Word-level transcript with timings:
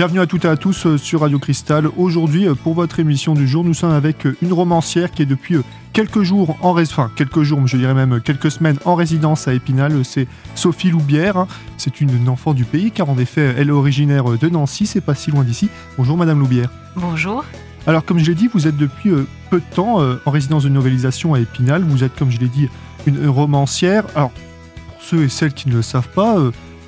Bienvenue 0.00 0.20
à 0.20 0.26
toutes 0.26 0.46
et 0.46 0.48
à 0.48 0.56
tous 0.56 0.86
euh, 0.86 0.96
sur 0.96 1.20
Radio 1.20 1.38
Cristal. 1.38 1.86
Aujourd'hui, 1.98 2.48
euh, 2.48 2.54
pour 2.54 2.72
votre 2.72 3.00
émission 3.00 3.34
du 3.34 3.46
jour, 3.46 3.64
nous 3.64 3.74
sommes 3.74 3.92
avec 3.92 4.26
euh, 4.26 4.34
une 4.40 4.50
romancière 4.54 5.10
qui 5.10 5.20
est 5.20 5.26
depuis 5.26 5.58
quelques 5.92 6.22
jours 6.22 6.56
en 6.62 6.70
enfin 6.70 7.10
quelques 7.16 7.42
jours, 7.42 7.60
je 7.66 7.76
dirais 7.76 7.92
même 7.92 8.22
quelques 8.22 8.50
semaines 8.50 8.78
en 8.86 8.94
résidence 8.94 9.46
à 9.46 9.52
Épinal. 9.52 10.02
C'est 10.06 10.26
Sophie 10.54 10.88
Loubière. 10.88 11.44
C'est 11.76 12.00
une 12.00 12.30
enfant 12.30 12.54
du 12.54 12.64
pays 12.64 12.92
car 12.92 13.10
en 13.10 13.18
effet, 13.18 13.54
elle 13.58 13.68
est 13.68 13.72
originaire 13.72 14.24
de 14.24 14.48
Nancy, 14.48 14.86
c'est 14.86 15.02
pas 15.02 15.14
si 15.14 15.32
loin 15.32 15.44
d'ici. 15.44 15.68
Bonjour 15.98 16.16
Madame 16.16 16.38
Loubière. 16.38 16.70
Bonjour. 16.96 17.44
Alors 17.86 18.02
comme 18.02 18.20
je 18.20 18.24
l'ai 18.24 18.34
dit, 18.34 18.48
vous 18.50 18.66
êtes 18.66 18.78
depuis 18.78 19.10
peu 19.50 19.58
de 19.58 19.74
temps 19.74 19.98
en 20.24 20.30
résidence 20.30 20.64
de 20.64 20.70
novélisation 20.70 21.34
à 21.34 21.40
Épinal. 21.40 21.82
Vous 21.82 22.04
êtes, 22.04 22.16
comme 22.16 22.30
je 22.30 22.38
l'ai 22.38 22.48
dit, 22.48 22.70
une 23.04 23.28
romancière. 23.28 24.04
Alors 24.14 24.30
pour 24.30 25.02
ceux 25.02 25.24
et 25.24 25.28
celles 25.28 25.52
qui 25.52 25.68
ne 25.68 25.74
le 25.74 25.82
savent 25.82 26.08
pas, 26.08 26.38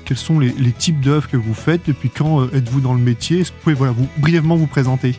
quels 0.05 0.17
sont 0.17 0.39
les, 0.39 0.53
types 0.71 0.99
d'œuvres 0.99 1.29
que 1.29 1.37
vous 1.37 1.53
faites 1.53 1.81
Depuis 1.87 2.09
quand 2.09 2.41
euh, 2.41 2.51
êtes-vous 2.53 2.81
dans 2.81 2.93
le 2.93 2.99
métier 2.99 3.39
Est-ce 3.39 3.51
que 3.51 3.55
vous 3.57 3.61
pouvez 3.63 3.75
voilà, 3.75 3.93
vous, 3.93 4.07
brièvement 4.17 4.55
vous 4.55 4.67
présenter? 4.67 5.15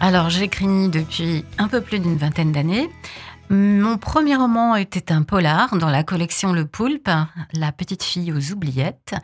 Alors, 0.00 0.30
j'écris 0.30 0.88
depuis 0.88 1.44
un 1.58 1.66
peu 1.66 1.80
plus 1.80 1.98
d'une 1.98 2.16
vingtaine 2.16 2.52
d'années. 2.52 2.88
Mon 3.50 3.96
premier 3.96 4.36
roman 4.36 4.76
était 4.76 5.10
un 5.10 5.22
polar 5.22 5.74
dans 5.74 5.88
la 5.88 6.02
collection 6.02 6.52
Le 6.52 6.66
Poulpe, 6.66 7.08
La 7.54 7.72
petite 7.72 8.02
fille 8.02 8.30
aux 8.30 8.52
oubliettes. 8.52 9.14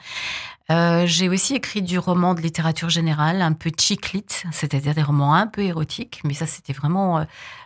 Euh, 0.70 1.05
j'ai 1.05 1.28
aussi 1.28 1.55
écrit 1.55 1.83
du 1.83 1.98
roman 1.98 2.33
de 2.33 2.41
littérature 2.41 2.88
générale, 2.88 3.42
un 3.42 3.52
peu 3.52 3.70
chiclit, 3.78 4.24
c'est-à-dire 4.50 4.95
des 4.95 5.02
romans 5.02 5.34
un 5.34 5.47
peu 5.47 5.60
érotiques, 5.60 6.23
mais 6.24 6.33
ça 6.33 6.47
c'était 6.47 6.73
vraiment 6.73 7.19
euh, 7.19 7.24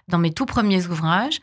dans 0.09 0.19
mes 0.19 0.33
tout 0.33 0.47
premiers 0.47 0.85
ouvrages. 0.89 1.39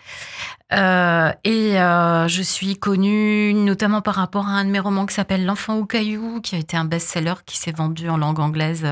Euh, 0.73 1.31
et 1.45 1.75
je 1.75 2.41
suis 2.43 2.75
connue 2.75 3.53
notamment 3.53 4.01
par 4.01 4.15
rapport 4.15 4.47
à 4.47 4.51
un 4.51 4.65
de 4.65 4.69
mes 4.69 4.79
romans 4.79 5.05
qui 5.05 5.13
s'appelle 5.13 5.45
L'enfant 5.45 5.75
au 5.75 5.85
caillou, 5.85 6.41
qui 6.41 6.55
a 6.55 6.57
été 6.57 6.75
un 6.75 6.83
best-seller 6.83 7.35
qui 7.45 7.57
s'est 7.57 7.71
vendu 7.71 8.09
en 8.09 8.17
langue 8.17 8.41
anglaise 8.41 8.85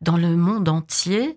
dans 0.00 0.16
le 0.16 0.36
monde 0.36 0.68
entier 0.68 1.36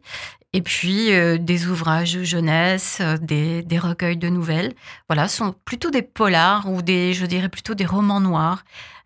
et 0.53 0.61
puis 0.61 1.09
des 1.39 1.67
ouvrages 1.67 2.23
jeunesse, 2.23 3.01
des, 3.21 3.61
des, 3.61 3.77
recueils 3.79 4.17
de 4.17 4.29
nouvelles. 4.29 4.73
Voilà, 5.07 5.27
ce 5.27 5.37
sont 5.37 5.55
plutôt 5.63 5.91
des 5.91 6.01
polars 6.01 6.69
ou 6.71 6.81
des, 6.81 7.13
je 7.13 7.25
dirais 7.25 7.49
plutôt 7.49 7.75
des 7.75 7.85
romans 7.85 8.19
noirs 8.19 8.63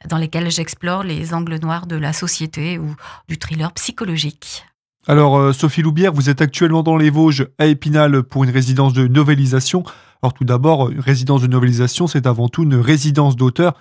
dans 0.08 0.18
lesquels 0.18 0.50
j'explore 0.52 1.04
les 1.04 1.34
angles 1.34 1.60
noirs 1.60 1.88
de 1.88 1.96
la 1.96 2.14
société 2.14 2.78
ou 2.78 2.96
du 3.28 3.38
thriller 3.38 3.72
psychologique. 3.74 4.66
Alors, 5.06 5.38
euh, 5.38 5.52
Sophie 5.52 5.82
Loubière, 5.82 6.14
vous 6.14 6.30
êtes 6.30 6.42
actuellement 6.42 6.82
dans 6.82 6.96
les 6.96 7.10
Vosges, 7.10 7.48
à 7.60 7.66
Épinal, 7.66 8.24
pour 8.24 8.46
une 8.46 8.50
résidence 8.50 8.94
de 8.94 9.08
novélisation. 9.08 9.84
Alors, 10.22 10.34
tout 10.34 10.46
d'abord, 10.46 10.92
une 10.92 11.02
résidence 11.02 11.42
de 11.42 11.48
novélisation, 11.48 12.08
c'est 12.08 12.26
avant 12.26 12.48
tout 12.48 12.64
une 12.64 12.76
résidence 12.76 13.36
d'auteur. 13.36 13.74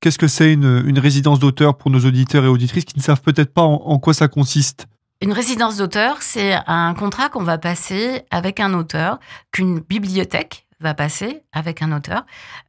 Qu'est-ce 0.00 0.18
que 0.18 0.28
c'est 0.28 0.52
une, 0.52 0.98
résidence 0.98 1.38
d'auteur 1.38 1.78
pour 1.78 1.90
nos 1.90 2.00
auditeurs 2.00 2.44
et 2.44 2.48
auditrices 2.48 2.84
qui 2.84 2.98
ne 2.98 3.02
savent 3.02 3.22
peut-être 3.22 3.54
pas 3.54 3.62
en, 3.62 3.98
quoi 3.98 4.12
ça 4.12 4.28
consiste? 4.28 4.86
Une 5.20 5.32
résidence 5.32 5.76
d'auteur, 5.76 6.20
c'est 6.20 6.56
un 6.66 6.94
contrat 6.94 7.28
qu'on 7.28 7.42
va 7.42 7.58
passer 7.58 8.22
avec 8.30 8.60
un 8.60 8.74
auteur, 8.74 9.18
qu'une 9.50 9.80
bibliothèque 9.80 10.66
va 10.80 10.92
passer 10.92 11.42
avec 11.52 11.80
un 11.82 11.92
auteur, 11.92 12.24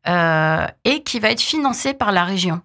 euh, 0.07 0.65
et 0.85 1.03
qui 1.03 1.19
va 1.19 1.31
être 1.31 1.41
financé 1.41 1.93
par 1.93 2.11
la 2.11 2.23
région. 2.23 2.61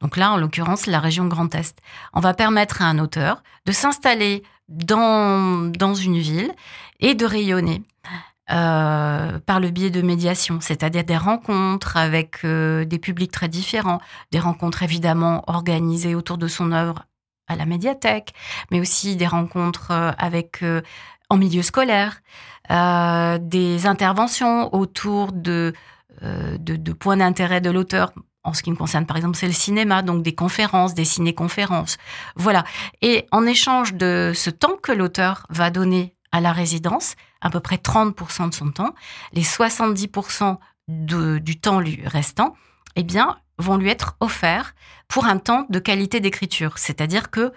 Donc 0.00 0.16
là, 0.16 0.32
en 0.32 0.38
l'occurrence, 0.38 0.86
la 0.86 1.00
région 1.00 1.26
Grand 1.26 1.54
Est. 1.54 1.78
On 2.14 2.20
va 2.20 2.32
permettre 2.32 2.80
à 2.80 2.86
un 2.86 2.98
auteur 2.98 3.42
de 3.66 3.72
s'installer 3.72 4.42
dans, 4.68 5.70
dans 5.70 5.94
une 5.94 6.18
ville 6.18 6.52
et 7.00 7.14
de 7.14 7.26
rayonner. 7.26 7.82
Euh, 8.48 9.40
par 9.40 9.58
le 9.58 9.70
biais 9.70 9.90
de 9.90 10.02
médiation, 10.02 10.60
c'est-à-dire 10.60 11.02
des 11.02 11.16
rencontres 11.16 11.96
avec 11.96 12.44
euh, 12.44 12.84
des 12.84 13.00
publics 13.00 13.32
très 13.32 13.48
différents, 13.48 14.00
des 14.30 14.38
rencontres 14.38 14.84
évidemment 14.84 15.42
organisées 15.48 16.14
autour 16.14 16.38
de 16.38 16.46
son 16.46 16.70
œuvre 16.70 17.06
à 17.48 17.56
la 17.56 17.66
médiathèque, 17.66 18.32
mais 18.70 18.80
aussi 18.80 19.16
des 19.16 19.26
rencontres 19.26 19.90
euh, 19.90 20.12
avec 20.18 20.64
en 21.28 21.36
milieu 21.36 21.62
scolaire, 21.62 22.22
des 22.68 23.86
interventions 23.86 24.74
autour 24.74 25.32
de, 25.32 25.72
de, 26.22 26.76
de 26.76 26.92
points 26.92 27.16
d'intérêt 27.16 27.60
de 27.60 27.70
l'auteur 27.70 28.12
en 28.46 28.54
ce 28.54 28.62
qui 28.62 28.70
me 28.70 28.76
concerne, 28.76 29.06
par 29.06 29.16
exemple, 29.16 29.36
c'est 29.36 29.48
le 29.48 29.52
cinéma, 29.52 30.02
donc 30.02 30.22
des 30.22 30.34
conférences, 30.34 30.94
des 30.94 31.04
ciné-conférences. 31.04 31.98
Voilà. 32.36 32.64
Et 33.02 33.26
en 33.32 33.44
échange 33.44 33.94
de 33.94 34.32
ce 34.34 34.50
temps 34.50 34.76
que 34.80 34.92
l'auteur 34.92 35.46
va 35.50 35.70
donner 35.70 36.14
à 36.30 36.40
la 36.40 36.52
résidence, 36.52 37.16
à 37.40 37.50
peu 37.50 37.60
près 37.60 37.76
30% 37.76 38.50
de 38.50 38.54
son 38.54 38.70
temps, 38.70 38.94
les 39.32 39.42
70% 39.42 40.58
du 40.88 41.60
temps 41.60 41.80
lui 41.80 42.00
restant, 42.06 42.54
eh 42.96 43.02
bien, 43.02 43.38
vont 43.58 43.76
lui 43.76 43.90
être 43.90 44.16
offerts 44.20 44.74
pour 45.08 45.26
un 45.26 45.38
temps 45.38 45.66
de 45.70 45.78
qualité 45.78 46.20
d'écriture. 46.20 46.78
C'est-à-dire 46.78 47.30
que 47.30 47.52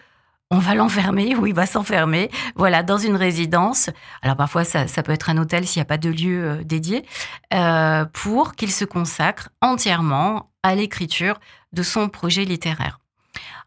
on 0.51 0.57
va 0.57 0.73
l'enfermer 0.73 1.35
ou 1.35 1.45
il 1.45 1.53
va 1.53 1.67
s'enfermer, 1.67 2.31
voilà, 2.55 2.81
dans 2.81 2.97
une 2.97 3.16
résidence. 3.16 3.91
Alors 4.23 4.35
parfois, 4.35 4.63
ça, 4.63 4.85
peut 5.03 5.11
être 5.11 5.29
un 5.29 5.38
hôtel 5.38 5.67
s'il 5.67 5.79
n'y 5.79 5.83
a 5.83 5.85
pas 5.85 5.99
de 5.99 6.09
lieu 6.09 6.44
euh, 6.44 6.63
dédié, 6.63 7.05
euh, 7.53 8.05
pour 8.05 8.55
qu'il 8.55 8.72
se 8.72 8.83
consacre 8.83 9.49
entièrement 9.61 10.49
à 10.63 10.73
l'écriture 10.73 11.39
de 11.73 11.83
son 11.83 12.09
projet 12.09 12.45
littéraire. 12.45 12.99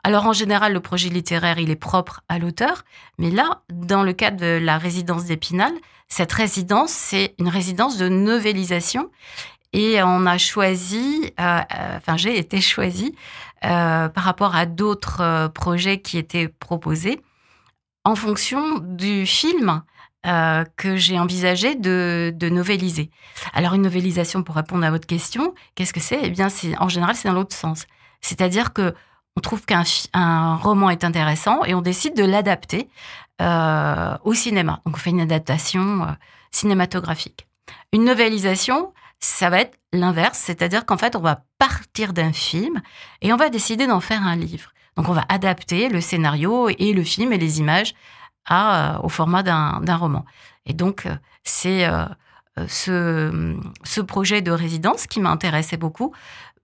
Alors 0.02 0.26
en 0.26 0.32
général, 0.32 0.72
le 0.72 0.80
projet 0.80 1.08
littéraire, 1.08 1.60
il 1.60 1.70
est 1.70 1.76
propre 1.76 2.22
à 2.28 2.40
l'auteur, 2.40 2.82
mais 3.18 3.30
là, 3.30 3.62
dans 3.72 4.02
le 4.02 4.12
cadre 4.12 4.38
de 4.38 4.58
la 4.60 4.76
résidence 4.76 5.26
d'Épinal, 5.26 5.72
cette 6.08 6.32
résidence, 6.32 6.90
c'est 6.90 7.34
une 7.38 7.48
résidence 7.48 7.96
de 7.96 8.08
novélisation 8.08 9.08
et 9.72 10.02
on 10.02 10.26
a 10.26 10.38
choisi, 10.38 11.32
euh, 11.40 11.60
enfin 11.96 12.16
j'ai 12.16 12.38
été 12.38 12.60
choisie 12.60 13.14
euh, 13.64 14.08
par 14.08 14.24
rapport 14.24 14.54
à 14.54 14.66
d'autres 14.66 15.20
euh, 15.20 15.48
projets 15.48 16.00
qui 16.00 16.18
étaient 16.18 16.48
proposés 16.48 17.20
en 18.04 18.16
fonction 18.16 18.78
du 18.78 19.26
film 19.26 19.82
euh, 20.26 20.64
que 20.76 20.96
j'ai 20.96 21.18
envisagé 21.18 21.74
de, 21.74 22.32
de, 22.34 22.48
novéliser. 22.48 23.10
Alors 23.54 23.74
une 23.74 23.82
novélisation, 23.82 24.42
pour 24.42 24.54
répondre 24.54 24.84
à 24.84 24.90
votre 24.90 25.06
question, 25.06 25.54
qu'est-ce 25.74 25.92
que 25.92 26.00
c'est? 26.00 26.20
Eh 26.22 26.30
bien, 26.30 26.48
en 26.78 26.88
général 26.88 27.16
c'est 27.16 27.28
dans 27.28 27.34
l'autre 27.34 27.56
sens. 27.56 27.86
C'est-à-dire 28.20 28.72
que 28.72 28.94
on 29.36 29.40
trouve 29.40 29.64
qu'un 29.64 29.82
un 30.12 30.56
roman 30.56 30.90
est 30.90 31.04
intéressant 31.04 31.64
et 31.64 31.74
on 31.74 31.80
décide 31.80 32.14
de 32.14 32.24
l'adapter 32.24 32.88
euh, 33.40 34.16
au 34.24 34.34
cinéma. 34.34 34.80
Donc 34.84 34.96
on 34.96 34.98
fait 34.98 35.10
une 35.10 35.20
adaptation 35.20 36.02
euh, 36.02 36.06
cinématographique. 36.50 37.46
Une 37.92 38.04
novélisation, 38.04 38.92
ça 39.22 39.50
va 39.50 39.60
être 39.60 39.78
l'inverse, 39.92 40.38
c'est-à-dire 40.38 40.84
qu'en 40.84 40.96
fait, 40.96 41.16
on 41.16 41.20
va 41.20 41.44
partir 41.58 42.12
d'un 42.12 42.32
film 42.32 42.82
et 43.20 43.32
on 43.32 43.36
va 43.36 43.50
décider 43.50 43.86
d'en 43.86 44.00
faire 44.00 44.22
un 44.22 44.36
livre. 44.36 44.72
Donc, 44.96 45.08
on 45.08 45.12
va 45.12 45.24
adapter 45.28 45.88
le 45.88 46.00
scénario 46.00 46.68
et 46.68 46.92
le 46.92 47.04
film 47.04 47.32
et 47.32 47.38
les 47.38 47.60
images 47.60 47.94
euh, 48.50 48.98
au 49.02 49.08
format 49.08 49.42
d'un 49.42 49.96
roman. 49.96 50.24
Et 50.66 50.74
donc, 50.74 51.06
euh, 51.06 51.14
c'est 51.44 51.86
euh, 51.86 52.04
ce, 52.66 53.56
ce 53.84 54.00
projet 54.00 54.42
de 54.42 54.50
résidence 54.50 55.06
qui 55.06 55.20
m'intéressait 55.20 55.76
beaucoup, 55.76 56.12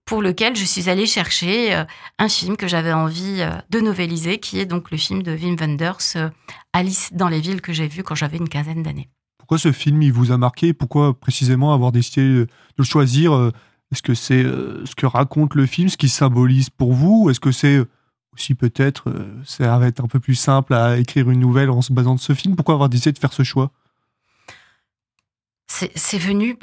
pour 0.03 0.21
lequel 0.21 0.55
je 0.55 0.65
suis 0.65 0.89
allée 0.89 1.05
chercher 1.05 1.83
un 2.17 2.29
film 2.29 2.57
que 2.57 2.67
j'avais 2.67 2.93
envie 2.93 3.47
de 3.69 3.79
novéliser, 3.79 4.39
qui 4.39 4.59
est 4.59 4.65
donc 4.65 4.89
le 4.89 4.97
film 4.97 5.21
de 5.21 5.35
Wim 5.35 5.55
Wenders, 5.55 6.31
Alice 6.73 7.13
dans 7.13 7.29
les 7.29 7.39
villes, 7.39 7.61
que 7.61 7.73
j'ai 7.73 7.87
vu 7.87 8.01
quand 8.01 8.15
j'avais 8.15 8.37
une 8.37 8.49
quinzaine 8.49 8.81
d'années. 8.81 9.09
Pourquoi 9.49 9.71
ce 9.71 9.75
film 9.75 10.03
il 10.03 10.13
vous 10.13 10.31
a 10.31 10.37
marqué? 10.37 10.73
Pourquoi 10.73 11.19
précisément 11.19 11.73
avoir 11.73 11.91
décidé 11.91 12.21
de 12.21 12.47
le 12.77 12.83
choisir? 12.83 13.33
Euh, 13.33 13.51
Est-ce 13.91 14.03
que 14.03 14.13
c'est 14.13 14.43
euh, 14.43 14.85
ce 14.85 14.93
que 14.93 15.07
raconte 15.07 15.55
le 15.55 15.65
film, 15.65 15.89
ce 15.89 15.97
qui 15.97 16.07
symbolise 16.07 16.69
pour 16.69 16.93
vous? 16.93 17.31
Est-ce 17.31 17.39
que 17.39 17.51
c'est 17.51 17.83
aussi 18.31 18.53
peut-être, 18.53 19.09
euh, 19.09 19.41
ça 19.43 19.75
va 19.79 19.87
être 19.87 20.03
un 20.03 20.07
peu 20.07 20.19
plus 20.19 20.35
simple 20.35 20.75
à 20.75 20.99
écrire 20.99 21.31
une 21.31 21.39
nouvelle 21.39 21.71
en 21.71 21.81
se 21.81 21.91
basant 21.91 22.13
de 22.13 22.19
ce 22.19 22.35
film? 22.35 22.55
Pourquoi 22.55 22.75
avoir 22.75 22.89
décidé 22.89 23.11
de 23.11 23.17
faire 23.17 23.33
ce 23.33 23.41
choix? 23.41 23.71
C'est 25.67 26.19
venu 26.19 26.55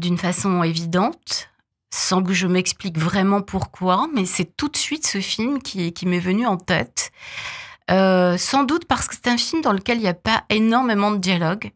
d'une 0.00 0.16
façon 0.16 0.62
évidente, 0.62 1.50
sans 1.92 2.22
que 2.22 2.32
je 2.32 2.46
m'explique 2.46 2.96
vraiment 2.96 3.42
pourquoi, 3.42 4.08
mais 4.14 4.24
c'est 4.24 4.56
tout 4.56 4.70
de 4.70 4.78
suite 4.78 5.06
ce 5.06 5.20
film 5.20 5.60
qui 5.60 5.92
m'est 6.06 6.20
venu 6.20 6.46
en 6.46 6.56
tête. 6.56 7.12
sans 7.90 8.64
doute 8.64 8.86
parce 8.86 9.08
que 9.08 9.14
c'est 9.14 9.30
un 9.30 9.36
film 9.36 9.60
dans 9.60 9.74
lequel 9.74 9.98
il 9.98 10.04
n'y 10.04 10.08
a 10.08 10.14
pas 10.14 10.44
énormément 10.48 11.10
de 11.10 11.18
dialogue 11.18 11.70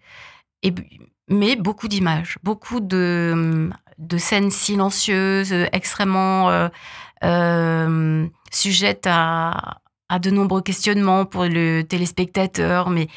mais 1.29 1.57
beaucoup 1.57 1.89
d'images, 1.89 2.39
beaucoup 2.43 2.81
de, 2.81 3.71
scènes 4.19 4.51
silencieuses, 4.51 5.53
extrêmement 5.73 6.51
euh, 6.51 6.69
euh, 7.25 8.27
sujettes 8.53 9.07
à, 9.09 9.79
de 10.21 10.31
nombreux 10.31 10.63
questionnements 10.63 11.25
pour 11.25 11.45
le 11.45 11.83
téléspectateur. 11.83 12.91
Mais 12.91 13.09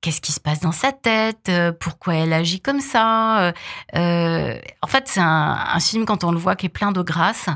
qu'est-ce 0.00 0.20
qui 0.20 0.32
se 0.32 0.40
passe 0.40 0.60
dans 0.60 0.72
sa 0.72 0.92
tête? 0.92 1.50
Pourquoi 1.80 2.16
elle 2.16 2.32
agit 2.32 2.60
comme 2.60 2.80
ça? 2.80 3.52
Euh, 3.94 4.58
En 4.82 4.86
fait, 4.86 5.04
c'est 5.06 5.20
un, 5.20 5.80
film, 5.80 6.04
quand 6.04 6.24
on 6.24 6.32
le 6.32 6.38
voit, 6.38 6.56
qui 6.56 6.66
est 6.66 6.68
plein 6.68 6.92
de 6.92 7.02
grâce. 7.02 7.48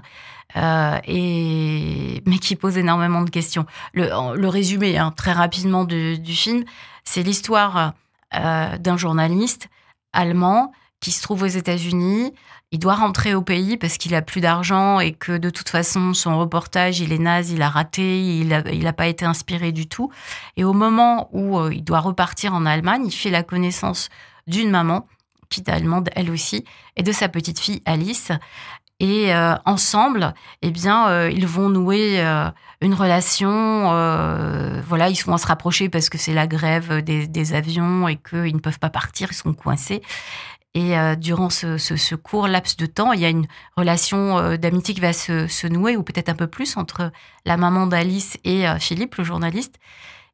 et 0.55 2.23
mais 2.27 2.39
qui 2.39 2.57
pose 2.57 2.79
énormément 2.79 3.23
de 3.23 3.31
questions. 3.31 3.67
Le, 3.93 4.47
résumé, 4.49 4.97
hein, 4.97 5.13
très 5.15 5.33
rapidement 5.33 5.85
du 5.85 6.35
film, 6.35 6.65
c'est 7.05 7.23
l'histoire 7.23 7.95
euh, 8.37 8.79
d'un 8.79 8.97
journaliste 8.97 9.69
allemand 10.13 10.73
qui 11.01 11.13
se 11.13 11.23
trouve 11.23 11.43
aux 11.43 11.47
États-Unis. 11.47 12.33
Il 12.73 12.79
doit 12.79 12.95
rentrer 12.95 13.35
au 13.35 13.43
pays 13.43 13.77
parce 13.77 13.97
qu'il 13.97 14.15
a 14.15 14.23
plus 14.23 14.41
d'argent 14.41 14.99
et 14.99 15.13
que 15.13 15.37
de 15.37 15.51
toute 15.51 15.69
façon 15.69 16.15
son 16.15 16.39
reportage 16.39 17.01
il 17.01 17.13
est 17.13 17.19
naze, 17.19 17.51
il 17.51 17.63
a 17.63 17.69
raté, 17.69 18.21
il 18.21 18.49
n'a 18.49 18.63
il 18.73 18.87
a 18.87 18.93
pas 18.93 19.07
été 19.07 19.25
inspiré 19.25 19.73
du 19.73 19.87
tout. 19.87 20.11
Et 20.57 20.65
au 20.65 20.73
moment 20.73 21.29
où 21.33 21.59
euh, 21.59 21.73
il 21.73 21.85
doit 21.85 22.01
repartir 22.01 22.55
en 22.55 22.67
Allemagne, 22.67 23.07
il 23.07 23.13
fait 23.13 23.31
la 23.31 23.43
connaissance 23.43 24.09
d'une 24.47 24.71
maman 24.71 25.07
qui 25.49 25.61
est 25.61 25.71
allemande 25.71 26.11
elle 26.17 26.31
aussi 26.31 26.65
et 26.97 27.03
de 27.03 27.13
sa 27.13 27.29
petite 27.29 27.61
fille 27.61 27.83
Alice. 27.85 28.33
Et 28.99 29.35
euh, 29.35 29.55
ensemble, 29.67 30.33
eh 30.63 30.71
bien, 30.71 31.09
euh, 31.09 31.31
ils 31.31 31.47
vont 31.47 31.69
nouer 31.69 32.21
une 32.81 32.95
relation. 32.95 33.91
voilà, 34.87 35.09
ils 35.11 35.23
vont 35.25 35.37
se 35.37 35.47
rapprocher 35.47 35.89
parce 35.89 36.09
que 36.09 36.19
c'est 36.19 36.35
la 36.35 36.47
grève 36.47 37.03
des, 37.03 37.55
avions 37.55 38.09
et 38.09 38.17
qu'ils 38.17 38.55
ne 38.55 38.61
peuvent 38.61 38.79
pas 38.79 38.91
partir, 38.91 39.29
ils 39.31 39.35
sont 39.35 39.53
coincés. 39.53 40.03
Et 40.77 40.99
euh, 40.99 41.17
durant 41.17 41.49
ce, 41.49 42.15
court 42.17 42.49
laps 42.49 42.77
de 42.77 42.85
temps, 42.85 43.15
il 43.15 43.21
y 43.21 43.25
a 43.25 43.31
une 43.31 43.47
relation 43.79 44.37
euh, 44.37 44.57
d'amitié 44.59 44.93
qui 44.93 45.01
va 45.01 45.15
se, 45.15 45.67
nouer, 45.67 45.97
ou 45.97 46.03
peut-être 46.03 46.29
un 46.29 46.35
peu 46.35 46.49
plus, 46.49 46.77
entre 46.77 47.13
la 47.47 47.57
maman 47.57 47.87
d'Alice 47.87 48.37
et 48.45 48.69
euh, 48.69 48.79
Philippe, 48.79 49.15
le 49.15 49.25
journaliste. 49.25 49.77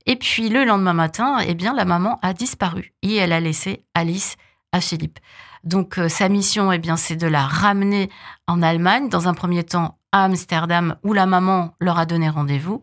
Et 0.05 0.17
puis 0.17 0.49
le 0.49 0.65
lendemain 0.65 0.95
matin, 0.95 1.39
eh 1.47 1.55
bien, 1.55 1.73
la 1.73 1.85
maman 1.85 2.19
a 2.23 2.33
disparu 2.33 2.93
et 3.03 3.15
elle 3.15 3.33
a 3.33 3.39
laissé 3.39 3.85
Alice 3.95 4.37
à 4.73 4.81
Philippe. 4.81 5.21
Donc 5.65 6.01
sa 6.09 6.29
mission, 6.29 6.73
eh 6.73 6.79
bien, 6.79 6.97
c'est 6.97 7.17
de 7.17 7.27
la 7.27 7.47
ramener 7.47 8.11
en 8.47 8.63
Allemagne, 8.63 9.09
dans 9.09 9.29
un 9.29 9.35
premier 9.35 9.65
temps 9.65 9.99
à 10.11 10.25
Amsterdam, 10.25 10.97
où 11.03 11.13
la 11.13 11.27
maman 11.27 11.75
leur 11.81 11.99
a 11.99 12.07
donné 12.07 12.29
rendez-vous. 12.29 12.83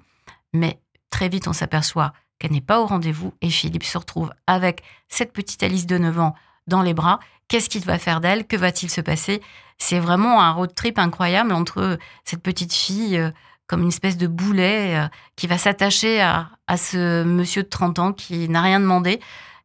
Mais 0.53 0.79
très 1.09 1.29
vite, 1.29 1.47
on 1.47 1.53
s'aperçoit 1.53 2.13
qu'elle 2.39 2.51
n'est 2.51 2.61
pas 2.61 2.79
au 2.79 2.85
rendez-vous 2.85 3.33
et 3.41 3.49
Philippe 3.49 3.83
se 3.83 3.97
retrouve 3.97 4.31
avec 4.47 4.81
cette 5.09 5.33
petite 5.33 5.61
Alice 5.61 5.85
de 5.85 5.97
9 5.97 6.19
ans 6.19 6.35
dans 6.67 6.81
les 6.81 6.93
bras 6.93 7.19
Qu'est-ce 7.49 7.67
qu'il 7.67 7.83
va 7.83 7.97
faire 7.97 8.21
d'elle? 8.21 8.45
Que 8.45 8.55
va-t-il 8.55 8.89
se 8.91 9.01
passer? 9.01 9.41
C'est 9.79 9.99
vraiment 9.99 10.39
un 10.39 10.51
road 10.51 10.73
trip 10.75 10.99
incroyable 10.99 11.51
entre 11.51 11.97
cette 12.23 12.43
petite 12.43 12.73
fille 12.73 13.17
euh, 13.17 13.31
comme 13.65 13.81
une 13.81 13.87
espèce 13.87 14.17
de 14.17 14.27
boulet 14.27 14.95
euh, 14.95 15.07
qui 15.35 15.47
va 15.47 15.57
s'attacher 15.57 16.21
à, 16.21 16.49
ce 16.77 17.23
monsieur 17.23 17.63
de 17.63 17.67
30 17.67 17.99
ans 17.99 18.13
qui 18.13 18.47
n'a 18.49 18.61
rien 18.61 18.79
demandé. 18.79 19.19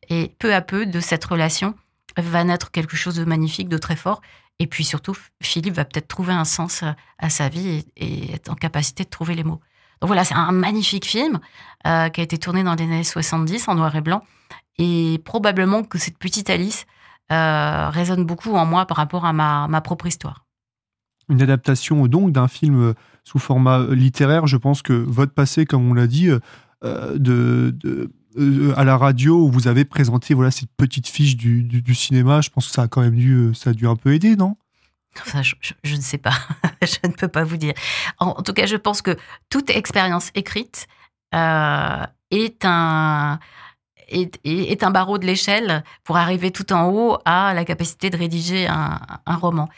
Et 0.09 0.35
peu 0.39 0.55
à 0.55 0.63
peu, 0.63 0.87
de 0.87 1.01
cette 1.01 1.25
relation, 1.25 1.75
va 2.17 2.45
naître 2.45 2.71
quelque 2.71 2.97
chose 2.97 3.17
de 3.17 3.25
magnifique, 3.25 3.69
de 3.69 3.79
très 3.79 3.97
fort. 3.97 4.21
Et 4.59 4.67
puis 4.67 4.85
surtout, 4.85 5.17
Philippe 5.43 5.75
va 5.75 5.85
peut-être 5.85 6.09
trouver 6.09 6.33
un 6.33 6.45
sens 6.45 6.85
à 7.19 7.31
sa 7.31 7.49
vie 7.49 7.85
et, 7.97 8.35
être 8.35 8.51
en 8.51 8.55
capacité 8.55 9.05
de 9.05 9.09
trouver 9.09 9.35
les 9.35 9.45
mots. 9.45 9.61
Donc 10.01 10.09
voilà, 10.09 10.25
c'est 10.25 10.35
un 10.35 10.53
magnifique 10.53 11.07
film 11.07 11.41
euh, 11.87 12.09
qui 12.09 12.21
a 12.21 12.25
été 12.25 12.39
tourné 12.39 12.63
dans 12.63 12.75
les 12.75 12.85
années 12.85 13.05
70 13.05 13.69
en 13.69 13.75
noir 13.75 13.95
et 13.97 14.01
blanc. 14.01 14.23
Et 14.79 15.21
probablement 15.25 15.83
que 15.83 15.99
cette 15.99 16.19
petite 16.19 16.51
Alice 16.51 16.87
euh, 17.33 17.89
résonne 17.89 18.25
beaucoup 18.25 18.55
en 18.55 18.67
moi 18.67 18.87
par 18.87 18.97
rapport 18.97 19.25
à 19.25 19.33
ma, 19.33 19.81
propre 19.81 20.07
histoire. 20.07 20.45
Une 21.29 21.41
adaptation 21.41 22.07
donc 22.07 22.33
d'un 22.33 22.49
film 22.49 22.91
euh, 22.91 22.95
sous 23.25 23.39
format 23.39 23.87
littéraire, 23.91 24.47
je 24.47 24.57
pense 24.57 24.83
que 24.83 24.93
votre 24.93 25.33
passé, 25.33 25.65
comme 25.65 25.89
on 25.91 25.95
l'a 25.95 26.07
dit, 26.07 26.29
de, 26.83 27.75
à 28.77 28.85
la 28.85 28.97
radio 28.97 29.37
où 29.41 29.51
vous 29.51 29.69
avez 29.69 29.85
présenté 29.85 30.35
voilà 30.35 30.51
cette 30.51 30.71
petite 30.77 31.07
fiche 31.09 31.37
du, 31.37 31.63
du, 31.63 31.95
cinéma, 31.95 32.41
je 32.41 32.51
pense 32.51 32.67
que 32.69 32.73
ça 32.73 32.83
a 32.83 32.89
quand 32.89 33.01
même 33.01 33.15
dû, 33.15 33.55
ça 33.55 33.71
a 33.71 33.73
dû 33.73 33.87
un 33.87 33.97
peu 33.97 34.13
aider, 34.15 34.37
non? 34.37 34.57
Je, 35.85 35.95
ne 35.95 36.01
sais 36.01 36.19
pas, 36.19 36.35
je 36.83 37.07
ne 37.07 37.13
peux 37.13 37.29
pas 37.29 37.45
vous 37.45 37.57
dire. 37.57 37.75
En, 38.19 38.43
tout 38.43 38.53
cas, 38.53 38.67
je 38.67 38.75
pense 38.77 39.01
que 39.01 39.17
toute 39.49 39.71
expérience 39.71 40.31
écrite 40.35 40.89
est 41.33 42.65
un 42.65 43.39
est, 44.09 44.83
un 44.83 44.91
barreau 44.91 45.19
de 45.19 45.27
l'échelle 45.27 45.85
pour 46.05 46.17
arriver 46.17 46.51
tout 46.51 46.73
en 46.73 46.89
haut 46.91 47.19
à 47.25 47.55
la 47.55 47.65
capacité 47.65 48.11
de 48.11 48.17
rédiger 48.17 48.67
un, 48.69 48.99
roman. 49.27 49.69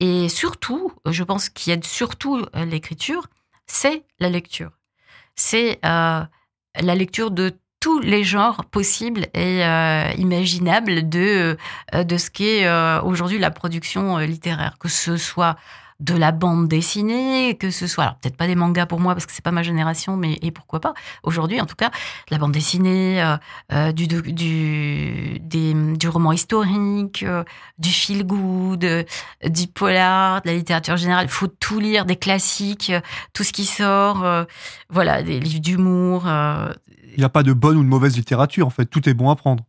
Et 0.00 0.28
surtout, 0.28 0.92
je 1.06 1.22
pense 1.24 1.48
qu'il 1.48 1.72
y 1.72 1.76
a 1.76 1.82
surtout 1.82 2.44
euh, 2.54 2.64
l'écriture, 2.64 3.26
c'est 3.66 4.04
la 4.18 4.28
lecture. 4.28 4.70
C'est 5.36 5.78
euh, 5.84 6.24
la 6.80 6.94
lecture 6.94 7.30
de 7.30 7.54
tous 7.80 8.00
les 8.00 8.24
genres 8.24 8.64
possibles 8.66 9.26
et 9.34 9.64
euh, 9.64 10.10
imaginables 10.18 11.08
de, 11.08 11.56
de 11.94 12.16
ce 12.16 12.30
qu'est 12.30 12.70
aujourd'hui 13.02 13.38
la 13.38 13.50
production 13.50 14.18
littéraire, 14.18 14.76
que 14.78 14.88
ce 14.88 15.16
soit 15.16 15.56
de 16.00 16.14
la 16.14 16.32
bande 16.32 16.66
dessinée, 16.66 17.56
que 17.58 17.70
ce 17.70 17.86
soit, 17.86 18.04
alors 18.04 18.16
peut-être 18.16 18.36
pas 18.36 18.46
des 18.46 18.54
mangas 18.54 18.86
pour 18.86 19.00
moi 19.00 19.14
parce 19.14 19.26
que 19.26 19.32
c'est 19.32 19.44
pas 19.44 19.50
ma 19.50 19.62
génération, 19.62 20.16
mais 20.16 20.38
et 20.42 20.50
pourquoi 20.50 20.80
pas 20.80 20.94
aujourd'hui 21.22 21.60
en 21.60 21.66
tout 21.66 21.76
cas, 21.76 21.90
la 22.30 22.38
bande 22.38 22.52
dessinée, 22.52 23.22
euh, 23.22 23.36
euh, 23.72 23.92
du, 23.92 24.06
du, 24.06 25.38
du 25.40 26.08
roman 26.08 26.32
historique, 26.32 27.22
euh, 27.22 27.44
du 27.78 27.90
feel 27.90 28.24
good, 28.24 29.06
du 29.44 29.66
polar, 29.66 30.40
de 30.42 30.48
la 30.48 30.54
littérature 30.54 30.96
générale. 30.96 31.28
Faut 31.28 31.48
tout 31.48 31.80
lire, 31.80 32.06
des 32.06 32.16
classiques, 32.16 32.92
tout 33.34 33.44
ce 33.44 33.52
qui 33.52 33.66
sort, 33.66 34.24
voilà, 34.88 35.22
des 35.22 35.38
livres 35.38 35.60
d'humour. 35.60 36.26
Il 37.14 37.18
n'y 37.18 37.24
a 37.24 37.28
pas 37.28 37.42
de 37.42 37.52
bonne 37.52 37.76
ou 37.76 37.82
de 37.82 37.88
mauvaise 37.88 38.16
littérature 38.16 38.66
en 38.66 38.70
fait, 38.70 38.86
tout 38.86 39.08
est 39.08 39.14
bon 39.14 39.30
à 39.30 39.36
prendre. 39.36 39.64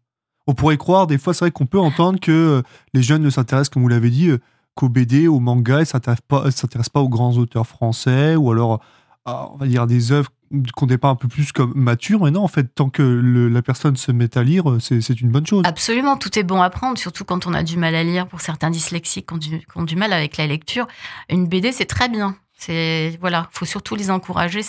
On 0.48 0.54
pourrait 0.54 0.78
croire, 0.78 1.06
des 1.08 1.18
fois, 1.18 1.34
c'est 1.34 1.46
vrai 1.46 1.52
qu'on 1.52 1.68
peut 1.68 1.80
entendre 1.80 2.20
que 2.20 2.64
les 2.94 3.04
jeunes 3.04 3.22
ne 3.22 3.30
s'intéressent, 3.30 3.70
comme 3.70 3.84
vous 3.84 3.90
l'avez 3.90 4.10
dit, 4.10 4.32
qu'au 4.76 4.90
BD, 4.90 5.28
au 5.28 5.40
manga, 5.40 5.82
et 5.82 5.86
s'intéresse 5.86 6.22
pas, 6.28 6.50
s'intéresse 6.50 6.90
pas 6.90 7.00
aux 7.00 7.10
grands 7.10 7.38
auteurs 7.38 7.68
français 7.68 8.36
ou 8.36 8.52
alors 8.52 8.82
à, 9.26 9.52
on 9.52 9.58
va 9.58 9.68
dire 9.68 9.86
des 9.86 10.12
œuvres 10.12 10.32
qu'on 10.76 10.88
pas 10.88 11.10
un 11.10 11.16
peu 11.16 11.28
plus 11.28 11.52
comme 11.52 11.74
mature. 11.76 12.24
Mais 12.24 12.32
non, 12.32 12.44
en 12.44 12.48
fait, 12.48 12.76
tant 12.76 12.90
que 12.90 13.02
la 13.02 13.62
personne 13.62 13.96
se 13.96 14.12
met 14.12 14.38
à 14.38 14.44
lire, 14.44 14.66
c'est, 14.80 15.22
une 15.22 15.30
bonne 15.30 15.46
chose. 15.46 15.64
Absolument, 15.66 16.18
tout 16.18 16.38
est 16.38 16.44
bon 16.44 16.62
à 16.62 16.70
prendre, 16.70 16.98
surtout 16.98 17.24
quand 17.24 17.48
on 17.48 17.54
a 17.54 17.64
du 17.64 17.78
mal 17.78 17.96
à 17.96 18.04
lire. 18.04 18.28
Pour 18.28 18.42
certains 18.42 18.70
dyslexiques 18.70 19.28
qui 19.28 19.62
ont 19.76 19.84
du 19.84 19.96
mal 19.96 20.12
avec 20.14 20.38
la 20.38 20.48
lecture, 20.48 20.88
une 21.30 21.48
BD, 21.48 21.72
c'est 21.72 21.86
très 21.86 22.10
bien. 22.10 22.36
C'est 22.64 23.18
voilà, 23.20 23.50
faut 23.52 23.66
surtout 23.66 23.96
les 23.96 24.12
encourager. 24.12 24.62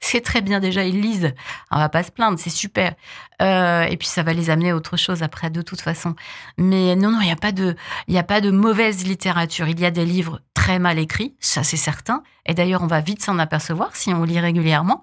C'est 0.00 0.20
très 0.22 0.40
bien 0.40 0.60
déjà, 0.60 0.84
ils 0.84 0.98
lisent. 0.98 1.34
On 1.70 1.76
va 1.76 1.90
pas 1.90 2.02
se 2.02 2.10
plaindre, 2.10 2.38
c'est 2.38 2.48
super. 2.48 2.94
Euh, 3.42 3.82
et 3.84 3.96
puis 3.96 4.06
ça 4.06 4.22
va 4.22 4.32
les 4.32 4.50
amener 4.50 4.70
à 4.70 4.76
autre 4.76 4.96
chose 4.96 5.22
après 5.22 5.50
de 5.50 5.62
toute 5.62 5.80
façon. 5.80 6.14
Mais 6.56 6.94
non 6.96 7.10
non, 7.10 7.20
il 7.20 7.28
y 7.28 7.32
a 7.32 7.36
pas 7.36 7.52
de 7.52 7.74
il 8.08 8.14
y 8.14 8.18
a 8.18 8.22
pas 8.22 8.40
de 8.40 8.50
mauvaise 8.50 9.04
littérature. 9.04 9.68
Il 9.68 9.80
y 9.80 9.86
a 9.86 9.90
des 9.90 10.04
livres 10.04 10.40
très 10.54 10.78
mal 10.78 10.98
écrits, 10.98 11.34
ça 11.40 11.62
c'est 11.62 11.76
certain. 11.76 12.22
Et 12.46 12.54
d'ailleurs, 12.54 12.82
on 12.82 12.86
va 12.86 13.00
vite 13.00 13.22
s'en 13.22 13.38
apercevoir 13.38 13.96
si 13.96 14.12
on 14.12 14.24
lit 14.24 14.38
régulièrement. 14.38 15.00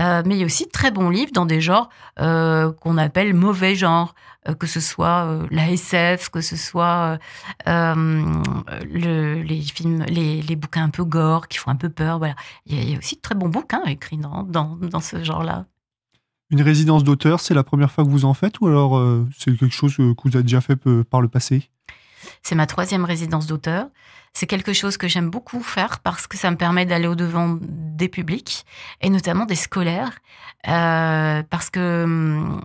Euh, 0.00 0.22
mais 0.26 0.34
il 0.34 0.40
y 0.40 0.42
a 0.42 0.46
aussi 0.46 0.64
de 0.64 0.70
très 0.70 0.90
bons 0.90 1.08
livres 1.08 1.32
dans 1.32 1.46
des 1.46 1.60
genres 1.60 1.88
euh, 2.20 2.72
qu'on 2.72 2.98
appelle 2.98 3.34
mauvais 3.34 3.74
genres. 3.74 4.14
Que 4.58 4.66
ce 4.66 4.80
soit 4.80 5.46
la 5.50 5.70
SF, 5.70 6.30
que 6.30 6.40
ce 6.40 6.56
soit 6.56 7.18
les 7.66 9.60
films, 9.60 10.02
les, 10.08 10.56
bouquins 10.56 10.84
un 10.84 10.88
peu 10.88 11.04
gore 11.04 11.46
qui 11.46 11.58
font 11.58 11.70
un 11.70 11.76
peu 11.76 11.90
peur. 11.90 12.16
Voilà, 12.16 12.34
il 12.64 12.90
y 12.90 12.94
a, 12.94 12.98
aussi 12.98 13.16
de 13.16 13.20
très 13.20 13.34
bons 13.34 13.50
bouquins 13.50 13.84
écrits 13.84 14.16
dans, 14.16 14.42
dans, 14.42 15.00
ce 15.00 15.22
genre-là. 15.22 15.66
Une 16.50 16.62
résidence 16.62 17.04
d'auteur, 17.04 17.40
c'est 17.40 17.54
la 17.54 17.62
première 17.62 17.90
fois 17.90 18.04
que 18.04 18.10
vous 18.10 18.24
en 18.24 18.34
faites 18.34 18.60
ou 18.60 18.66
alors 18.66 19.00
c'est 19.38 19.56
quelque 19.56 19.74
chose 19.74 19.96
que 19.96 20.02
vous 20.02 20.34
avez 20.34 20.42
déjà 20.42 20.60
fait 20.60 20.76
par 21.04 21.20
le 21.20 21.28
passé? 21.28 21.70
C'est 22.42 22.54
ma 22.54 22.66
troisième 22.66 23.04
résidence 23.04 23.46
d'auteur. 23.46 23.86
C'est 24.32 24.46
quelque 24.46 24.72
chose 24.72 24.96
que 24.96 25.08
j'aime 25.08 25.30
beaucoup 25.30 25.60
faire 25.60 26.00
parce 26.00 26.26
que 26.26 26.36
ça 26.36 26.50
me 26.50 26.56
permet 26.56 26.86
d'aller 26.86 27.06
au-devant 27.06 27.58
des 27.60 28.08
publics 28.08 28.64
et 29.00 29.10
notamment 29.10 29.44
des 29.44 29.56
scolaires. 29.56 30.18
parce 30.64 31.70
que 31.70 32.04
hum, 32.04 32.60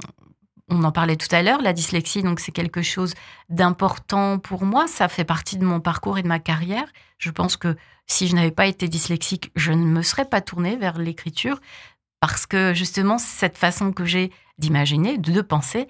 on 0.70 0.84
en 0.84 0.92
parlait 0.92 1.15
tout 1.15 1.34
à 1.34 1.44
l'heure, 1.44 1.62
la 1.62 1.74
dyslexie, 1.74 2.24
donc 2.24 2.39
c'est 2.39 2.51
quelque 2.51 2.82
chose 2.82 3.13
d'important 3.50 4.39
pour 4.39 4.65
moi. 4.65 4.88
Ça 4.88 5.08
fait 5.08 5.24
partie 5.24 5.58
de 5.58 5.65
mon 5.65 5.80
parcours 5.80 6.18
et 6.18 6.24
de 6.24 6.27
ma 6.27 6.39
carrière. 6.39 6.88
Je 7.18 7.30
pense 7.30 7.56
que 7.56 7.75
si 8.08 8.27
je 8.27 8.36
n'avais 8.36 8.51
pas 8.51 8.68
été 8.68 8.88
dyslexique, 8.88 9.51
je 9.56 9.72
ne 9.72 9.86
me 9.86 10.01
serais 10.01 10.25
pas 10.25 10.42
tournée 10.42 10.75
vers 10.75 10.98
l'écriture 10.98 11.60
parce 12.27 12.48
que 12.48 12.74
justement, 12.74 13.20
cette 13.20 13.55
façon 13.55 13.91
que 13.91 14.03
j'ai 14.03 14.32
d'imaginer, 14.58 15.20
de 15.20 15.41
penser, 15.41 15.88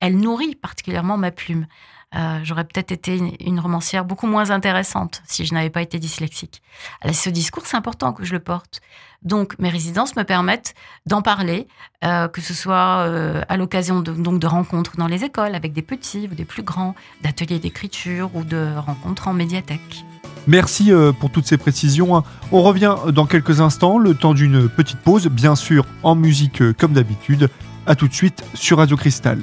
elle 0.00 0.18
nourrit 0.18 0.54
particulièrement 0.54 1.16
ma 1.16 1.30
plume. 1.30 1.66
Euh, 2.14 2.40
j'aurais 2.42 2.64
peut-être 2.64 2.92
été 2.92 3.16
une, 3.40 3.58
romancière 3.58 4.04
beaucoup 4.04 4.26
moins 4.26 4.50
intéressante 4.50 5.22
si 5.24 5.46
je 5.46 5.54
n'avais 5.54 5.70
pas 5.70 5.80
été 5.80 5.98
dyslexique. 5.98 6.60
Alors, 7.00 7.16
ce 7.16 7.30
discours, 7.30 7.64
c'est 7.64 7.78
important 7.78 8.12
que 8.12 8.22
je 8.22 8.34
le 8.34 8.40
porte. 8.40 8.82
Donc, 9.22 9.58
mes 9.58 9.70
résidences 9.70 10.14
me 10.14 10.24
permettent 10.24 10.74
d'en 11.06 11.22
parler, 11.22 11.68
euh, 12.04 12.28
que 12.28 12.42
ce 12.42 12.52
soit 12.52 13.06
euh, 13.06 13.42
à 13.48 13.56
l'occasion 13.56 14.00
de, 14.00 14.12
de 14.12 14.46
rencontres 14.46 14.98
dans 14.98 15.06
les 15.06 15.24
écoles 15.24 15.54
avec 15.54 15.72
des 15.72 15.80
petits 15.80 16.28
ou 16.30 16.34
des 16.34 16.44
plus 16.44 16.62
grands, 16.62 16.94
d'ateliers 17.22 17.60
d'écriture 17.60 18.36
ou 18.36 18.44
de 18.44 18.74
rencontres 18.76 19.26
en 19.26 19.32
médiathèque. 19.32 20.04
Merci 20.46 20.90
pour 21.20 21.30
toutes 21.30 21.46
ces 21.46 21.56
précisions. 21.56 22.16
Hein. 22.16 22.24
On 22.50 22.62
revient 22.62 22.96
dans 23.12 23.26
quelques 23.26 23.60
instants, 23.60 23.98
le 23.98 24.14
temps 24.14 24.34
d'une 24.34 24.68
petite 24.68 24.98
pause, 24.98 25.28
bien 25.28 25.54
sûr 25.54 25.86
en 26.02 26.14
musique 26.14 26.62
comme 26.78 26.92
d'habitude. 26.92 27.48
A 27.86 27.94
tout 27.94 28.08
de 28.08 28.14
suite 28.14 28.44
sur 28.54 28.78
Radio 28.78 28.96
Cristal. 28.96 29.38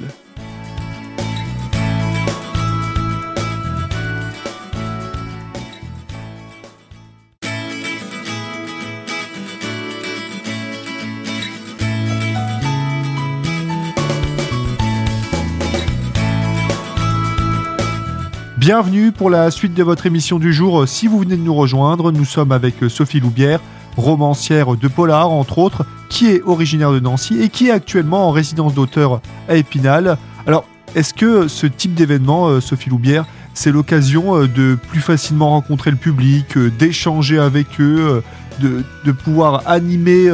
Bienvenue 18.60 19.10
pour 19.10 19.30
la 19.30 19.50
suite 19.50 19.72
de 19.72 19.82
votre 19.82 20.04
émission 20.04 20.38
du 20.38 20.52
jour. 20.52 20.86
Si 20.86 21.06
vous 21.06 21.20
venez 21.20 21.38
de 21.38 21.40
nous 21.40 21.54
rejoindre, 21.54 22.12
nous 22.12 22.26
sommes 22.26 22.52
avec 22.52 22.74
Sophie 22.90 23.18
Loubière, 23.18 23.58
romancière 23.96 24.76
de 24.76 24.86
Polar 24.86 25.30
entre 25.30 25.56
autres, 25.56 25.86
qui 26.10 26.26
est 26.26 26.42
originaire 26.42 26.92
de 26.92 27.00
Nancy 27.00 27.40
et 27.40 27.48
qui 27.48 27.68
est 27.68 27.70
actuellement 27.70 28.28
en 28.28 28.32
résidence 28.32 28.74
d'auteur 28.74 29.22
à 29.48 29.56
Épinal. 29.56 30.18
Alors, 30.46 30.66
est-ce 30.94 31.14
que 31.14 31.48
ce 31.48 31.66
type 31.66 31.94
d'événement, 31.94 32.48
euh, 32.48 32.60
Sophie 32.60 32.90
Loubière, 32.90 33.24
c'est 33.54 33.72
l'occasion 33.72 34.36
euh, 34.36 34.48
de 34.48 34.78
plus 34.88 35.00
facilement 35.00 35.50
rencontrer 35.50 35.90
le 35.90 35.96
public, 35.96 36.56
euh, 36.56 36.70
d'échanger 36.70 37.38
avec 37.38 37.80
eux, 37.80 38.22
de, 38.60 39.12
pouvoir 39.12 39.62
animer 39.66 40.28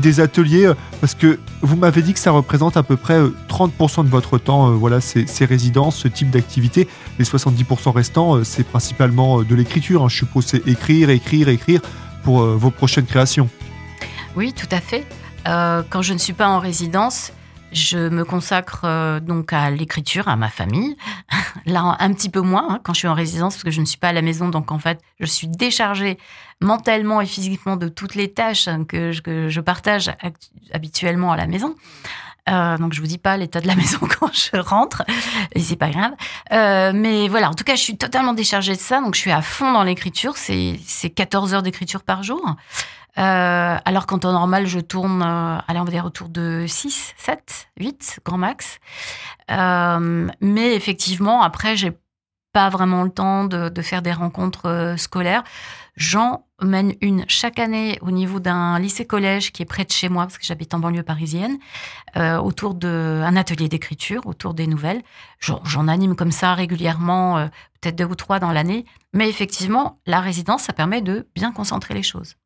des 0.00 0.20
ateliers 0.20 0.70
Parce 1.00 1.14
que 1.14 1.40
vous 1.60 1.74
m'avez 1.74 2.02
dit 2.02 2.12
que 2.12 2.20
ça 2.20 2.30
représente 2.30 2.76
à 2.76 2.84
peu 2.84 2.96
près 2.96 3.20
30% 3.48 4.04
de 4.04 4.08
votre 4.08 4.38
temps, 4.38 4.70
voilà, 4.70 5.00
ces, 5.00 5.26
résidences, 5.44 5.96
ce 5.96 6.06
type 6.06 6.30
d'activité. 6.30 6.86
Les 7.18 7.24
70% 7.24 7.90
restants, 7.90 8.44
c'est 8.44 8.64
principalement 8.64 9.42
de 9.42 9.54
l'écriture. 9.56 10.04
Hein. 10.04 10.08
Je 10.08 10.18
suppose 10.18 10.46
c'est 10.46 10.68
écrire, 10.68 11.10
écrire, 11.10 11.48
écrire 11.48 11.80
pour 12.22 12.44
vos 12.44 12.70
prochaines 12.70 13.06
créations. 13.06 13.48
Oui, 14.36 14.52
tout 14.52 14.68
à 14.70 14.80
fait. 14.80 15.04
quand 15.44 16.02
je 16.02 16.12
ne 16.12 16.18
suis 16.18 16.32
pas 16.32 16.48
en 16.48 16.60
résidence, 16.60 17.32
je 17.74 18.08
me 18.08 18.24
consacre 18.24 18.82
euh, 18.84 19.20
donc 19.20 19.52
à 19.52 19.70
l'écriture, 19.70 20.28
à 20.28 20.36
ma 20.36 20.48
famille. 20.48 20.96
Là, 21.66 21.96
un 21.98 22.12
petit 22.12 22.30
peu 22.30 22.40
moins 22.40 22.66
hein, 22.68 22.80
quand 22.82 22.94
je 22.94 23.00
suis 23.00 23.08
en 23.08 23.14
résidence 23.14 23.54
parce 23.54 23.64
que 23.64 23.70
je 23.70 23.80
ne 23.80 23.86
suis 23.86 23.98
pas 23.98 24.08
à 24.08 24.12
la 24.12 24.22
maison. 24.22 24.48
Donc, 24.48 24.72
en 24.72 24.78
fait, 24.78 25.00
je 25.20 25.26
suis 25.26 25.48
déchargée 25.48 26.18
mentalement 26.60 27.20
et 27.20 27.26
physiquement 27.26 27.76
de 27.76 27.88
toutes 27.88 28.14
les 28.14 28.32
tâches 28.32 28.68
que 28.88 29.12
je, 29.12 29.60
partage 29.60 30.10
habituellement 30.72 31.32
à 31.32 31.36
la 31.36 31.46
maison. 31.46 31.74
Euh, 32.48 32.76
donc 32.76 32.92
je 32.92 33.00
vous 33.00 33.06
dis 33.06 33.18
pas 33.18 33.38
l'état 33.38 33.60
de 33.60 33.66
la 33.66 33.74
maison 33.76 33.98
quand 34.00 34.32
je 34.32 34.56
rentre, 34.58 35.02
et 35.52 35.60
c'est 35.60 35.76
pas 35.76 35.90
grave. 35.90 36.12
Euh, 36.52 36.92
mais 36.94 37.28
voilà, 37.28 37.50
en 37.50 37.54
tout 37.54 37.64
cas, 37.64 37.74
je 37.74 37.80
suis 37.80 37.96
totalement 37.96 38.34
déchargée 38.34 38.74
de 38.74 38.80
ça, 38.80 39.00
donc 39.00 39.14
je 39.14 39.20
suis 39.20 39.32
à 39.32 39.42
fond 39.42 39.72
dans 39.72 39.82
l'écriture. 39.82 40.36
C'est 40.36 40.78
14 41.14 41.54
heures 41.54 41.62
d'écriture 41.62 42.02
par 42.02 42.22
jour. 42.22 42.56
Euh, 43.16 43.76
alors 43.84 44.06
qu'en 44.06 44.18
temps 44.18 44.32
normal, 44.32 44.66
je 44.66 44.80
tourne, 44.80 45.22
euh, 45.22 45.58
allez, 45.68 45.78
on 45.78 45.84
va 45.84 45.90
dire 45.90 46.04
autour 46.04 46.28
de 46.28 46.64
6, 46.66 47.14
7, 47.16 47.68
8, 47.78 48.20
grand 48.24 48.38
max. 48.38 48.78
Euh, 49.50 50.28
mais 50.40 50.74
effectivement, 50.74 51.42
après, 51.42 51.76
j'ai 51.76 51.92
pas 52.52 52.68
vraiment 52.70 53.02
le 53.02 53.10
temps 53.10 53.44
de, 53.44 53.68
de 53.68 53.82
faire 53.82 54.02
des 54.02 54.12
rencontres 54.12 54.94
scolaires. 54.96 55.44
J'en 55.96 56.44
mène 56.60 56.94
une 57.00 57.24
chaque 57.28 57.58
année 57.58 57.98
au 58.00 58.10
niveau 58.10 58.40
d'un 58.40 58.78
lycée-collège 58.78 59.52
qui 59.52 59.62
est 59.62 59.66
près 59.66 59.84
de 59.84 59.90
chez 59.90 60.08
moi, 60.08 60.24
parce 60.24 60.38
que 60.38 60.44
j'habite 60.46 60.72
en 60.72 60.78
banlieue 60.78 61.02
parisienne, 61.02 61.58
autour 62.16 62.74
d'un 62.74 63.36
atelier 63.36 63.68
d'écriture, 63.68 64.22
autour 64.26 64.54
des 64.54 64.68
nouvelles. 64.68 65.02
J'en 65.40 65.88
anime 65.88 66.14
comme 66.14 66.30
ça 66.30 66.54
régulièrement, 66.54 67.48
peut-être 67.80 67.96
deux 67.96 68.04
ou 68.04 68.14
trois 68.14 68.38
dans 68.38 68.52
l'année. 68.52 68.84
Mais 69.12 69.28
effectivement, 69.28 69.98
la 70.06 70.20
résidence, 70.20 70.62
ça 70.62 70.72
permet 70.72 71.02
de 71.02 71.28
bien 71.34 71.50
concentrer 71.50 71.94
les 71.94 72.04
choses. 72.04 72.36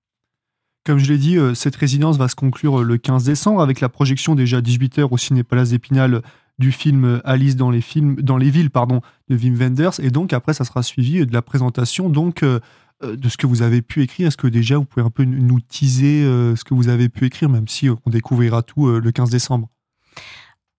Comme 0.89 0.99
je 0.99 1.13
l'ai 1.13 1.19
dit, 1.19 1.37
euh, 1.37 1.53
cette 1.53 1.77
résidence 1.77 2.17
va 2.17 2.29
se 2.29 2.35
conclure 2.35 2.81
euh, 2.81 2.83
le 2.83 2.97
15 2.97 3.25
décembre 3.25 3.61
avec 3.61 3.83
la 3.83 3.91
projection 3.91 4.35
déjà 4.35 4.57
à 4.57 4.61
18h 4.63 5.07
au 5.11 5.19
Ciné 5.19 5.45
Palace 5.45 5.69
d'Épinal 5.69 6.23
du 6.59 6.73
film 6.73 7.05
euh, 7.05 7.21
Alice 7.29 7.57
dans 7.57 7.71
les, 7.71 7.83
films, 7.83 8.17
dans 8.17 8.39
les 8.39 8.49
villes 8.49 8.71
pardon, 8.71 9.03
de 9.29 9.37
Wim 9.37 9.55
Wenders. 9.55 10.01
Et 10.01 10.11
donc 10.11 10.33
après, 10.33 10.55
ça 10.55 10.65
sera 10.65 10.83
suivi 10.83 11.27
de 11.27 11.33
la 11.35 11.43
présentation 11.43 12.09
donc, 12.09 12.43
de 12.43 13.29
ce 13.29 13.37
que 13.37 13.47
vous 13.47 13.61
avez 13.61 13.83
pu 13.83 14.01
écrire. 14.01 14.29
Est-ce 14.29 14.39
que 14.39 14.47
déjà 14.47 14.79
vous 14.79 14.87
pouvez 14.87 15.05
un 15.05 15.11
peu 15.11 15.25
nous 15.25 15.61
teaser 15.61 16.23
ce 16.57 16.65
que 16.65 16.73
vous 16.73 16.89
avez 16.89 17.11
pu 17.11 17.27
écrire, 17.27 17.51
même 17.51 17.69
si 17.69 17.91
on 17.91 17.99
découvrira 18.07 18.63
tout 18.63 18.89
le 18.89 19.13
15 19.13 19.29
décembre? 19.29 19.69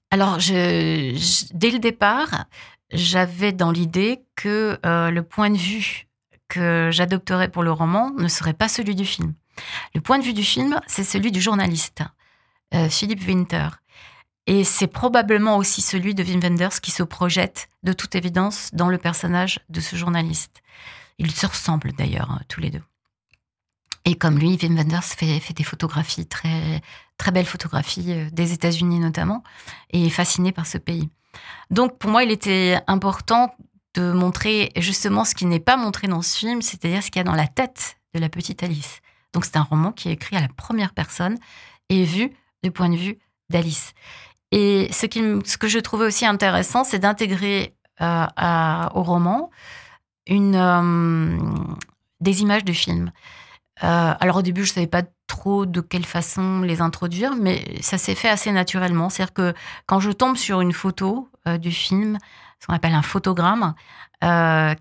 Alors, 0.10 0.38
dès 0.38 1.14
le 1.72 1.78
départ, 1.78 2.46
j'avais 2.92 3.52
dans 3.52 3.72
l'idée 3.72 4.22
que 4.36 4.80
le 4.84 5.22
point 5.22 5.52
de 5.52 5.58
vue 5.58 6.08
que 6.48 6.90
j'adopterais 6.92 7.50
pour 7.50 7.62
le 7.62 7.72
roman 7.72 8.12
ne 8.18 8.28
serait 8.28 8.56
pas 8.56 8.68
celui 8.68 8.96
du 8.96 9.06
film. 9.06 9.36
Le 9.96 10.02
point 10.02 10.20
de 10.20 10.24
vue 10.24 10.34
du 10.34 10.44
film, 10.44 10.80
c'est 10.88 11.04
celui 11.04 11.32
du 11.32 11.42
journaliste, 11.42 12.04
euh, 12.74 12.90
Philippe 12.90 13.26
Winter. 13.28 13.70
Et 14.48 14.64
c'est 14.64 14.88
probablement 14.88 15.58
aussi 15.58 15.82
celui 15.82 16.16
de 16.16 16.24
Wim 16.24 16.40
Wenders 16.42 16.82
qui 16.82 16.92
se 16.92 17.04
projette, 17.04 17.70
de 17.84 17.94
toute 17.94 18.16
évidence, 18.16 18.72
dans 18.74 18.90
le 18.90 18.98
personnage 18.98 19.60
de 19.70 19.80
ce 19.80 19.96
journaliste. 19.96 20.62
Ils 21.20 21.32
se 21.32 21.46
ressemblent 21.46 21.94
d'ailleurs, 21.94 22.32
hein, 22.32 22.42
tous 22.48 22.60
les 22.60 22.72
deux. 22.72 22.82
Et 24.06 24.16
comme 24.16 24.40
lui, 24.40 24.58
Wim 24.62 24.76
Wenders 24.76 25.04
fait, 25.04 25.54
des 25.54 25.64
photographies, 25.64 26.26
très, 26.26 26.82
très 27.18 27.32
belles 27.32 27.46
photographies 27.46 28.12
euh, 28.12 28.30
des 28.32 28.54
États-Unis 28.54 29.00
notamment, 29.00 29.44
et 29.92 30.08
est 30.08 30.10
fasciné 30.10 30.52
par 30.52 30.66
ce 30.66 30.80
pays. 30.80 31.10
Donc 31.70 32.00
pour 32.00 32.10
moi, 32.10 32.24
il 32.24 32.32
était 32.32 32.80
important 32.88 33.54
de 33.94 34.12
montrer 34.12 34.72
justement 34.78 35.26
ce 35.26 35.36
qui 35.36 35.46
n'est 35.46 35.60
pas 35.60 35.78
montré 35.78 36.08
dans 36.08 36.22
ce 36.22 36.38
film, 36.38 36.62
c'est-à-dire 36.62 37.04
ce 37.04 37.12
qu'il 37.12 37.20
y 37.20 37.22
a 37.22 37.24
dans 37.24 37.36
la 37.36 37.48
tête 37.48 37.98
de 38.14 38.20
la 38.20 38.30
petite 38.30 38.64
Alice. 38.64 39.02
Donc 39.34 39.46
c'est 39.46 39.58
un 39.58 39.64
roman 39.64 39.92
qui 39.92 40.10
est 40.10 40.14
écrit 40.14 40.36
à 40.36 40.42
la 40.42 40.48
première 40.48 40.94
personne 40.94 41.38
et 41.90 42.04
vu 42.04 42.32
du 42.64 42.72
point 42.72 42.90
de 42.90 42.96
vue 42.96 43.18
d'Alice. 43.50 43.94
Et 44.52 44.90
ce, 44.92 45.06
que 45.58 45.68
je 45.68 45.80
trouvais 45.80 46.06
aussi 46.06 46.26
intéressant, 46.26 46.84
c'est 46.84 47.00
d'intégrer 47.00 47.76
euh, 48.02 48.26
au 48.94 49.04
roman 49.04 49.50
euh, 50.30 51.38
des 52.20 52.42
images 52.42 52.66
de 52.66 52.74
films. 52.74 53.12
Euh, 53.84 54.14
alors 54.20 54.38
au 54.38 54.42
début, 54.42 54.66
je 54.66 54.72
ne 54.72 54.76
savais 54.76 54.88
pas 54.88 55.04
trop 55.28 55.66
de 55.66 55.82
quelle 55.82 56.06
façon 56.06 56.62
les 56.62 56.82
introduire, 56.82 57.36
mais 57.36 57.64
ça 57.82 57.98
s'est 57.98 58.16
fait 58.16 58.30
assez 58.30 58.52
naturellement. 58.52 59.10
C'est-à-dire 59.10 59.34
que 59.34 59.54
quand 59.86 60.00
je 60.00 60.12
tombe 60.12 60.36
sur 60.36 60.62
une 60.62 60.74
photo 60.74 61.30
du 61.60 61.72
film, 61.72 62.18
ce 62.60 62.68
qu'on 62.68 62.74
appelle 62.74 62.94
un 62.94 63.04
photogramme, 63.04 63.74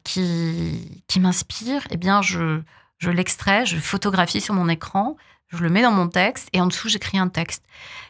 qui, 0.04 1.02
qui 1.06 1.20
m'inspire, 1.20 1.86
eh 1.90 1.96
bien, 1.96 2.22
je, 2.22 2.62
je 2.98 3.10
l'extrais, 3.10 3.66
je 3.66 3.76
le 3.76 3.80
photographie 3.80 4.40
sur 4.40 4.54
mon 4.54 4.68
écran, 4.68 5.16
je 5.48 5.58
le 5.58 5.70
mets 5.70 5.82
dans 5.82 5.92
mon 5.92 6.08
texte 6.08 6.48
et 6.52 6.60
en 6.60 6.66
dessous 6.66 6.88
j'écris 6.88 7.18
un 7.18 7.28
texte 7.28 7.64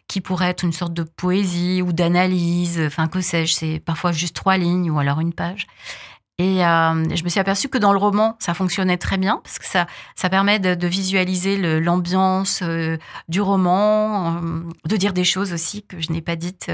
qui 0.08 0.20
pourrait 0.20 0.48
être 0.48 0.64
une 0.64 0.72
sorte 0.72 0.94
de 0.94 1.02
poésie 1.02 1.82
ou 1.82 1.92
d'analyse, 1.92 2.80
enfin 2.84 3.08
que 3.08 3.20
sais-je, 3.20 3.54
c'est 3.54 3.80
parfois 3.80 4.12
juste 4.12 4.34
trois 4.34 4.56
lignes 4.56 4.90
ou 4.90 4.98
alors 4.98 5.20
une 5.20 5.34
page. 5.34 5.66
Et 6.40 6.64
euh, 6.64 7.16
je 7.16 7.24
me 7.24 7.28
suis 7.28 7.40
aperçue 7.40 7.68
que 7.68 7.78
dans 7.78 7.92
le 7.92 7.98
roman, 7.98 8.36
ça 8.38 8.54
fonctionnait 8.54 8.96
très 8.96 9.18
bien 9.18 9.40
parce 9.42 9.58
que 9.58 9.66
ça, 9.66 9.88
ça 10.14 10.30
permet 10.30 10.60
de, 10.60 10.86
visualiser 10.86 11.80
l'ambiance 11.80 12.60
euh, 12.62 12.96
du 13.28 13.40
roman, 13.40 14.36
euh, 14.36 14.62
de 14.86 14.96
dire 14.96 15.12
des 15.12 15.24
choses 15.24 15.52
aussi 15.52 15.84
que 15.84 16.00
je 16.00 16.12
n'ai 16.12 16.22
pas 16.22 16.36
dites 16.36 16.70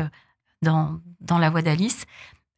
dans, 0.60 1.00
dans 1.20 1.38
la 1.38 1.48
voix 1.48 1.62
d'Alice. 1.62 2.04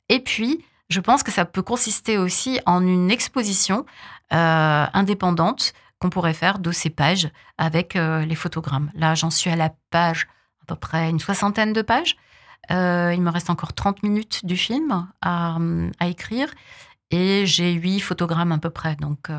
Et 0.08 0.18
puis, 0.18 0.64
je 0.88 0.98
pense 1.00 1.22
que 1.22 1.30
ça 1.30 1.44
peut 1.44 1.62
consister 1.62 2.18
aussi 2.18 2.60
en 2.66 2.84
une 2.84 3.10
exposition 3.10 3.86
indépendante 4.30 5.72
qu'on 5.98 6.10
pourrait 6.10 6.34
faire 6.34 6.58
de 6.58 6.72
ces 6.72 6.90
pages 6.90 7.30
avec 7.56 7.96
euh, 7.96 8.24
les 8.24 8.34
photogrammes. 8.34 8.90
Là, 8.94 9.14
j'en 9.14 9.30
suis 9.30 9.50
à 9.50 9.56
la 9.56 9.72
page, 9.90 10.26
à 10.62 10.66
peu 10.66 10.74
près 10.74 11.08
une 11.08 11.18
soixantaine 11.18 11.72
de 11.72 11.82
pages. 11.82 12.16
Euh, 12.70 13.12
il 13.14 13.22
me 13.22 13.30
reste 13.30 13.48
encore 13.48 13.72
30 13.72 14.02
minutes 14.02 14.44
du 14.44 14.56
film 14.56 15.08
à, 15.22 15.58
écrire 16.04 16.48
et 17.10 17.46
j'ai 17.46 17.72
huit 17.72 18.00
photogrammes 18.00 18.52
à 18.52 18.58
peu 18.58 18.70
près. 18.70 18.96
Donc, 18.96 19.30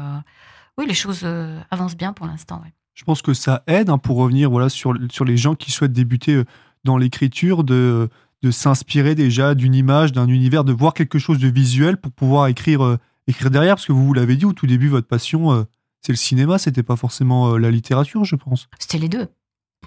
oui, 0.77 0.85
les 0.87 0.93
choses 0.93 1.27
avancent 1.69 1.97
bien 1.97 2.13
pour 2.13 2.25
l'instant. 2.25 2.61
Je 2.93 3.03
pense 3.03 3.21
que 3.21 3.33
ça 3.33 3.63
aide 3.67 3.89
hein, 3.89 3.97
pour 3.97 4.17
revenir 4.17 4.49
voilà, 4.49 4.69
sur, 4.69 4.95
sur 5.11 5.25
les 5.25 5.37
gens 5.37 5.55
qui 5.55 5.71
souhaitent 5.71 5.93
débuter 5.93 6.43
dans 6.85 6.97
l'écriture, 6.97 7.63
de 7.63 8.09
de 8.43 8.51
s'inspirer 8.51 9.15
déjà 9.15 9.55
d'une 9.55 9.75
image, 9.75 10.11
d'un 10.11 10.27
univers, 10.27 10.63
de 10.63 10.73
voir 10.73 10.93
quelque 10.93 11.19
chose 11.19 11.39
de 11.39 11.47
visuel 11.47 11.97
pour 11.97 12.11
pouvoir 12.11 12.47
écrire, 12.47 12.83
euh, 12.83 12.97
écrire 13.27 13.51
derrière. 13.51 13.75
Parce 13.75 13.85
que 13.85 13.91
vous, 13.91 14.05
vous 14.05 14.13
l'avez 14.13 14.35
dit 14.35 14.45
au 14.45 14.53
tout 14.53 14.67
début, 14.67 14.87
votre 14.87 15.07
passion, 15.07 15.51
euh, 15.51 15.63
c'est 16.01 16.11
le 16.11 16.17
cinéma, 16.17 16.57
c'était 16.57 16.83
pas 16.83 16.95
forcément 16.95 17.53
euh, 17.53 17.57
la 17.57 17.71
littérature, 17.71 18.25
je 18.25 18.35
pense. 18.35 18.67
C'était 18.79 18.97
les 18.97 19.09
deux. 19.09 19.27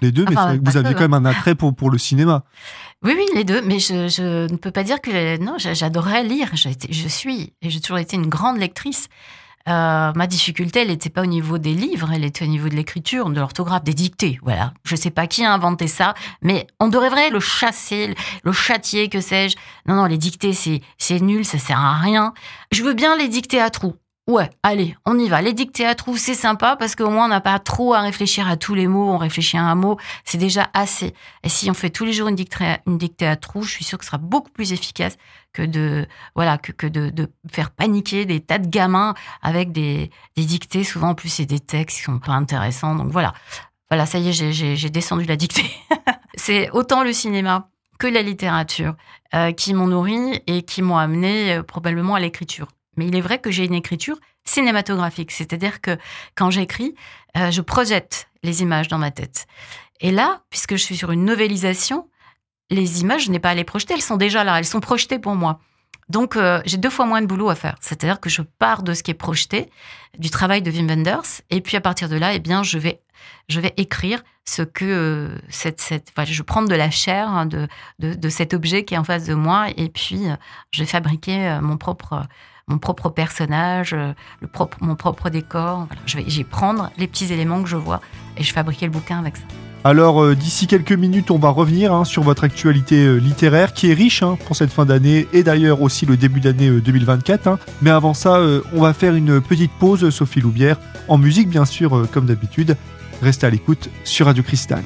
Les 0.01 0.11
deux, 0.11 0.25
mais 0.25 0.35
vous 0.63 0.77
aviez 0.77 0.93
quand 0.93 1.01
même 1.01 1.13
un 1.13 1.25
attrait 1.25 1.53
pour, 1.53 1.75
pour 1.75 1.91
le 1.91 1.97
cinéma. 1.97 2.45
Oui, 3.03 3.13
oui, 3.15 3.25
les 3.35 3.43
deux. 3.43 3.61
Mais 3.61 3.77
je, 3.77 4.07
je 4.07 4.49
ne 4.49 4.55
peux 4.55 4.71
pas 4.71 4.83
dire 4.83 5.01
que. 5.01 5.37
Non, 5.37 5.55
j'adorais 5.57 6.23
lire. 6.23 6.49
Je 6.55 7.07
suis, 7.07 7.53
et 7.61 7.69
j'ai 7.69 7.81
toujours 7.81 7.97
été 7.97 8.15
une 8.15 8.27
grande 8.27 8.57
lectrice. 8.57 9.09
Euh, 9.67 10.11
ma 10.13 10.27
difficulté, 10.27 10.81
elle 10.81 10.87
n'était 10.87 11.09
pas 11.09 11.21
au 11.21 11.27
niveau 11.27 11.57
des 11.57 11.73
livres, 11.73 12.11
elle 12.13 12.25
était 12.25 12.45
au 12.45 12.47
niveau 12.47 12.69
de 12.69 12.75
l'écriture, 12.75 13.29
de 13.29 13.39
l'orthographe, 13.39 13.83
des 13.83 13.93
dictées. 13.93 14.39
Voilà. 14.41 14.73
Je 14.83 14.95
ne 14.95 14.99
sais 14.99 15.11
pas 15.11 15.27
qui 15.27 15.43
a 15.43 15.53
inventé 15.53 15.87
ça, 15.87 16.13
mais 16.41 16.67
on 16.79 16.87
devrait 16.87 17.29
le 17.29 17.39
chasser, 17.39 18.15
le 18.43 18.51
châtier, 18.51 19.09
que 19.09 19.21
sais-je. 19.21 19.55
Non, 19.87 19.95
non, 19.95 20.05
les 20.05 20.17
dictées, 20.17 20.53
c'est 20.53 21.19
nul, 21.19 21.45
ça 21.45 21.59
sert 21.59 21.79
à 21.79 21.93
rien. 21.99 22.33
Je 22.71 22.83
veux 22.83 22.93
bien 22.93 23.15
les 23.17 23.27
dictées 23.27 23.61
à 23.61 23.69
trous. 23.69 23.95
Ouais, 24.31 24.49
allez, 24.63 24.95
on 25.05 25.19
y 25.19 25.27
va. 25.27 25.41
Les 25.41 25.51
dictées 25.51 25.85
à 25.85 25.93
trous, 25.93 26.15
c'est 26.15 26.35
sympa 26.35 26.77
parce 26.77 26.95
qu'au 26.95 27.09
moins 27.09 27.25
on 27.25 27.27
n'a 27.27 27.41
pas 27.41 27.59
trop 27.59 27.93
à 27.93 27.99
réfléchir 27.99 28.47
à 28.47 28.55
tous 28.55 28.73
les 28.73 28.87
mots, 28.87 29.09
on 29.09 29.17
réfléchit 29.17 29.57
à 29.57 29.63
un 29.63 29.75
mot, 29.75 29.97
c'est 30.23 30.37
déjà 30.37 30.69
assez. 30.73 31.13
Et 31.43 31.49
si 31.49 31.69
on 31.69 31.73
fait 31.73 31.89
tous 31.89 32.05
les 32.05 32.13
jours 32.13 32.29
une 32.29 32.37
dictée, 32.37 32.77
une 32.87 32.97
dictée 32.97 33.27
à 33.27 33.35
trous, 33.35 33.63
je 33.63 33.71
suis 33.71 33.83
sûre 33.83 33.97
que 33.97 34.05
ce 34.05 34.07
sera 34.11 34.19
beaucoup 34.19 34.49
plus 34.49 34.71
efficace 34.71 35.17
que 35.51 35.63
de 35.63 36.07
voilà 36.33 36.57
que, 36.57 36.87
de, 36.87 37.29
faire 37.51 37.71
paniquer 37.71 38.23
des 38.23 38.39
tas 38.39 38.57
de 38.57 38.67
gamins 38.67 39.15
avec 39.41 39.73
des, 39.73 40.11
des 40.37 40.45
dictées. 40.45 40.85
Souvent, 40.85 41.09
en 41.09 41.15
plus, 41.15 41.27
c'est 41.27 41.45
des 41.45 41.59
textes 41.59 41.97
qui 41.97 42.03
sont 42.03 42.19
pas 42.19 42.31
intéressants. 42.31 42.95
Donc 42.95 43.11
voilà, 43.11 43.33
voilà, 43.89 44.05
ça 44.05 44.17
y 44.17 44.29
est, 44.29 44.53
j'ai 44.53 44.89
descendu 44.89 45.25
la 45.25 45.35
dictée. 45.35 45.69
c'est 46.35 46.69
autant 46.71 47.03
le 47.03 47.11
cinéma 47.11 47.67
que 47.99 48.07
la 48.07 48.21
littérature 48.21 48.95
euh, 49.35 49.51
qui 49.51 49.73
m'ont 49.73 49.87
nourri 49.87 50.41
et 50.47 50.63
qui 50.63 50.81
m'ont 50.81 50.97
amené 50.97 51.55
euh, 51.55 51.63
probablement 51.63 52.15
à 52.15 52.21
l'écriture. 52.21 52.69
Mais 53.01 53.07
il 53.07 53.15
est 53.15 53.21
vrai 53.21 53.39
que 53.39 53.49
j'ai 53.49 53.65
une 53.65 53.73
écriture 53.73 54.19
cinématographique, 54.43 55.31
c'est-à-dire 55.31 55.81
que 55.81 55.97
quand 56.35 56.51
j'écris, 56.51 56.93
euh, 57.35 57.49
je 57.49 57.61
projette 57.61 58.29
les 58.43 58.61
images 58.61 58.89
dans 58.89 58.99
ma 58.99 59.09
tête. 59.09 59.47
Et 60.01 60.11
là, 60.11 60.43
puisque 60.51 60.73
je 60.73 60.83
suis 60.83 60.95
sur 60.95 61.09
une 61.09 61.25
novélisation, 61.25 62.07
les 62.69 63.01
images, 63.01 63.25
je 63.25 63.31
n'ai 63.31 63.39
pas 63.39 63.49
à 63.49 63.55
les 63.55 63.63
projeter, 63.63 63.95
elles 63.95 64.03
sont 64.03 64.17
déjà 64.17 64.43
là, 64.43 64.59
elles 64.59 64.65
sont 64.65 64.81
projetées 64.81 65.17
pour 65.17 65.33
moi. 65.33 65.59
Donc, 66.09 66.35
euh, 66.35 66.61
j'ai 66.63 66.77
deux 66.77 66.91
fois 66.91 67.07
moins 67.07 67.23
de 67.23 67.25
boulot 67.25 67.49
à 67.49 67.55
faire. 67.55 67.75
C'est-à-dire 67.81 68.19
que 68.19 68.29
je 68.29 68.43
pars 68.43 68.83
de 68.83 68.93
ce 68.93 69.01
qui 69.01 69.09
est 69.09 69.15
projeté, 69.15 69.71
du 70.19 70.29
travail 70.29 70.61
de 70.61 70.69
Wim 70.69 70.87
Wenders, 70.87 71.41
et 71.49 71.59
puis 71.61 71.75
à 71.75 71.81
partir 71.81 72.07
de 72.07 72.17
là, 72.17 72.35
eh 72.35 72.39
bien, 72.39 72.61
je 72.61 72.77
vais, 72.77 73.01
je 73.49 73.59
vais 73.59 73.73
écrire 73.77 74.21
ce 74.45 74.61
que 74.61 74.85
euh, 74.85 75.39
cette, 75.49 75.81
je 76.23 76.41
prends 76.43 76.61
de 76.61 76.75
la 76.75 76.91
chair 76.91 77.29
hein, 77.29 77.47
de, 77.47 77.67
de, 77.97 78.29
cet 78.29 78.53
objet 78.53 78.85
qui 78.85 78.93
est 78.93 78.97
en 78.99 79.03
face 79.03 79.25
de 79.25 79.33
moi, 79.33 79.69
et 79.75 79.89
puis 79.89 80.29
euh, 80.29 80.35
je 80.69 80.83
vais 80.83 80.87
fabriquer 80.87 81.57
mon 81.63 81.77
propre 81.77 82.27
mon 82.71 82.77
propre 82.77 83.09
personnage, 83.09 83.93
le 83.93 84.47
propre, 84.47 84.77
mon 84.81 84.95
propre 84.95 85.29
décor. 85.29 85.87
Je 86.05 86.17
vais 86.17 86.23
j'y 86.27 86.43
prendre 86.43 86.89
les 86.97 87.07
petits 87.07 87.31
éléments 87.31 87.61
que 87.61 87.69
je 87.69 87.75
vois 87.75 88.01
et 88.37 88.43
je 88.43 88.53
fabriquer 88.53 88.85
le 88.85 88.91
bouquin 88.91 89.19
avec 89.19 89.37
ça. 89.37 89.43
Alors 89.83 90.21
euh, 90.21 90.35
d'ici 90.35 90.67
quelques 90.67 90.91
minutes, 90.91 91.31
on 91.31 91.39
va 91.39 91.49
revenir 91.49 91.91
hein, 91.91 92.05
sur 92.05 92.21
votre 92.21 92.43
actualité 92.43 93.03
euh, 93.03 93.15
littéraire 93.15 93.73
qui 93.73 93.89
est 93.89 93.95
riche 93.95 94.21
hein, 94.21 94.37
pour 94.45 94.55
cette 94.55 94.71
fin 94.71 94.85
d'année 94.85 95.27
et 95.33 95.41
d'ailleurs 95.41 95.81
aussi 95.81 96.05
le 96.05 96.17
début 96.17 96.39
d'année 96.39 96.69
2024. 96.69 97.47
Euh, 97.47 97.51
hein. 97.51 97.59
Mais 97.81 97.89
avant 97.89 98.13
ça, 98.13 98.39
on 98.73 98.81
va 98.81 98.93
faire 98.93 99.15
une 99.15 99.41
petite 99.41 99.71
pause, 99.79 100.09
Sophie 100.11 100.41
Loubière, 100.41 100.77
en 101.07 101.17
musique 101.17 101.49
bien 101.49 101.65
sûr, 101.65 102.07
comme 102.11 102.27
d'habitude. 102.27 102.77
Restez 103.23 103.47
à 103.47 103.49
l'écoute 103.49 103.89
sur 104.03 104.27
Radio 104.27 104.43
Cristal. 104.43 104.83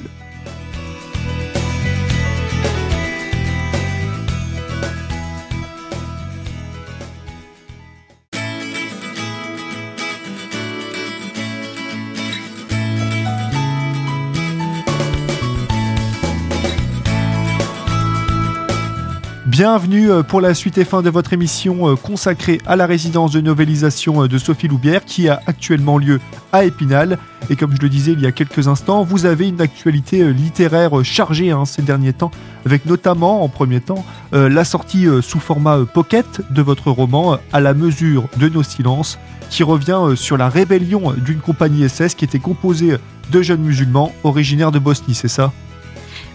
Bienvenue 19.56 20.10
euh, 20.10 20.22
pour 20.22 20.42
la 20.42 20.52
suite 20.52 20.76
et 20.76 20.84
fin 20.84 21.00
de 21.00 21.08
votre 21.08 21.32
émission 21.32 21.88
euh, 21.88 21.96
consacrée 21.96 22.60
à 22.66 22.76
la 22.76 22.84
résidence 22.84 23.32
de 23.32 23.40
novélisation 23.40 24.22
euh, 24.22 24.28
de 24.28 24.36
Sophie 24.36 24.68
Loubière 24.68 25.02
qui 25.02 25.30
a 25.30 25.40
actuellement 25.46 25.96
lieu 25.96 26.20
à 26.52 26.66
Épinal. 26.66 27.16
Et 27.48 27.56
comme 27.56 27.74
je 27.74 27.80
le 27.80 27.88
disais 27.88 28.12
il 28.12 28.20
y 28.20 28.26
a 28.26 28.32
quelques 28.32 28.68
instants, 28.68 29.02
vous 29.02 29.24
avez 29.24 29.48
une 29.48 29.62
actualité 29.62 30.30
littéraire 30.30 31.02
chargée 31.02 31.52
hein, 31.52 31.64
ces 31.64 31.80
derniers 31.80 32.12
temps, 32.12 32.30
avec 32.66 32.84
notamment 32.84 33.42
en 33.42 33.48
premier 33.48 33.80
temps 33.80 34.04
la 34.32 34.64
sortie 34.64 35.06
sous 35.22 35.40
format 35.40 35.86
pocket 35.86 36.26
de 36.50 36.60
votre 36.60 36.90
roman 36.90 37.38
À 37.54 37.60
la 37.60 37.72
mesure 37.72 38.28
de 38.36 38.50
nos 38.50 38.62
silences, 38.62 39.18
qui 39.48 39.62
revient 39.62 40.16
sur 40.16 40.36
la 40.36 40.50
rébellion 40.50 41.14
d'une 41.16 41.38
compagnie 41.38 41.88
SS 41.88 42.14
qui 42.14 42.26
était 42.26 42.40
composée 42.40 42.96
de 43.30 43.42
jeunes 43.42 43.62
musulmans 43.62 44.12
originaires 44.24 44.72
de 44.72 44.80
Bosnie, 44.80 45.14
c'est 45.14 45.28
ça? 45.28 45.52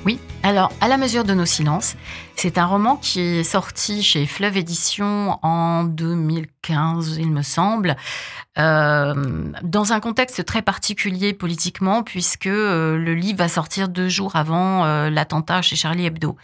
Oui, 0.06 0.20
alors 0.42 0.72
à 0.82 0.88
la 0.88 0.98
mesure 0.98 1.24
de 1.24 1.34
nos 1.34 1.46
silences, 1.46 1.96
c'est 2.36 2.58
un 2.58 2.66
roman 2.66 2.96
qui 2.96 3.20
est 3.20 3.44
sorti 3.44 4.02
chez 4.02 4.26
Fleuve 4.26 4.58
Édition 4.58 5.38
en 5.44 5.84
2015, 5.84 7.18
il 7.20 7.32
me 7.32 7.44
semble, 7.44 7.96
euh, 8.58 9.14
dans 9.62 9.94
un 9.94 10.00
contexte 10.00 10.44
très 10.44 10.64
particulier 10.64 11.34
politiquement, 11.34 12.02
puisque 12.02 12.48
euh, 12.48 12.98
le 12.98 13.14
livre 13.14 13.38
va 13.38 13.48
sortir 13.48 13.90
deux 13.90 14.10
jours 14.10 14.36
avant 14.36 14.86
euh, 14.86 15.12
l'attentat 15.12 15.62
chez 15.62 15.76
Charlie 15.76 16.08
Hebdo 16.08 16.36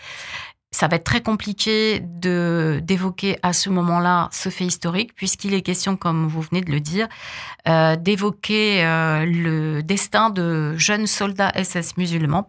ça 0.71 0.87
va 0.87 0.97
être 0.97 1.05
très 1.05 1.21
compliqué 1.21 2.01
de 2.01 2.81
d'évoquer 2.83 3.39
à 3.41 3.53
ce 3.53 3.69
moment-là 3.69 4.27
ce 4.31 4.49
fait 4.49 4.65
historique, 4.65 5.15
puisqu'il 5.15 5.53
est 5.53 5.61
question, 5.61 5.95
comme 5.95 6.27
vous 6.27 6.41
venez 6.41 6.61
de 6.61 6.71
le 6.71 6.81
dire, 6.81 7.07
euh, 7.67 7.95
d'évoquer 7.95 8.83
euh, 8.83 9.25
le 9.25 9.81
destin 9.81 10.29
de 10.29 10.75
jeunes 10.75 11.07
soldats 11.07 11.51
SS 11.55 11.95
musulmans 11.97 12.47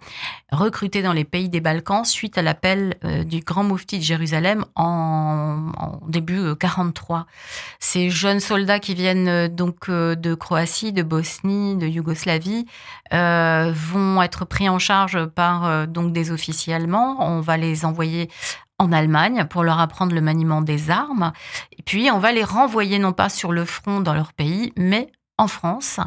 recrutés 0.50 1.00
dans 1.02 1.12
les 1.12 1.24
pays 1.24 1.48
des 1.48 1.60
Balkans 1.60 2.04
suite 2.04 2.38
à 2.38 2.42
l'appel 2.42 2.96
euh, 3.04 3.22
du 3.22 3.40
grand 3.40 3.62
moufti 3.62 3.98
de 3.98 4.04
Jérusalem 4.04 4.64
en, 4.74 5.70
en 5.76 6.00
début 6.08 6.56
43. 6.56 7.26
Ces 7.78 8.10
jeunes 8.10 8.40
soldats 8.40 8.80
qui 8.80 8.94
viennent 8.94 9.48
donc 9.48 9.88
de 9.90 10.34
Croatie, 10.34 10.92
de 10.92 11.02
Bosnie, 11.02 11.76
de 11.76 11.86
Yougoslavie 11.86 12.66
vont 13.10 14.22
être 14.22 14.44
pris 14.44 14.68
en 14.68 14.78
charge 14.78 15.24
par 15.26 15.86
donc 15.86 16.12
des 16.12 16.30
officiers 16.30 16.74
allemands. 16.74 17.16
On 17.20 17.40
va 17.40 17.56
les 17.56 17.84
envoyer 17.84 18.07
en 18.78 18.92
Allemagne 18.92 19.44
pour 19.50 19.64
leur 19.64 19.80
apprendre 19.80 20.14
le 20.14 20.20
maniement 20.20 20.62
des 20.62 20.90
armes. 20.90 21.32
Et 21.76 21.82
puis, 21.82 22.10
on 22.10 22.18
va 22.18 22.32
les 22.32 22.44
renvoyer 22.44 22.98
non 22.98 23.12
pas 23.12 23.28
sur 23.28 23.52
le 23.52 23.64
front 23.64 24.00
dans 24.00 24.14
leur 24.14 24.32
pays, 24.32 24.72
mais 24.76 25.10
en 25.38 25.46
France, 25.46 26.00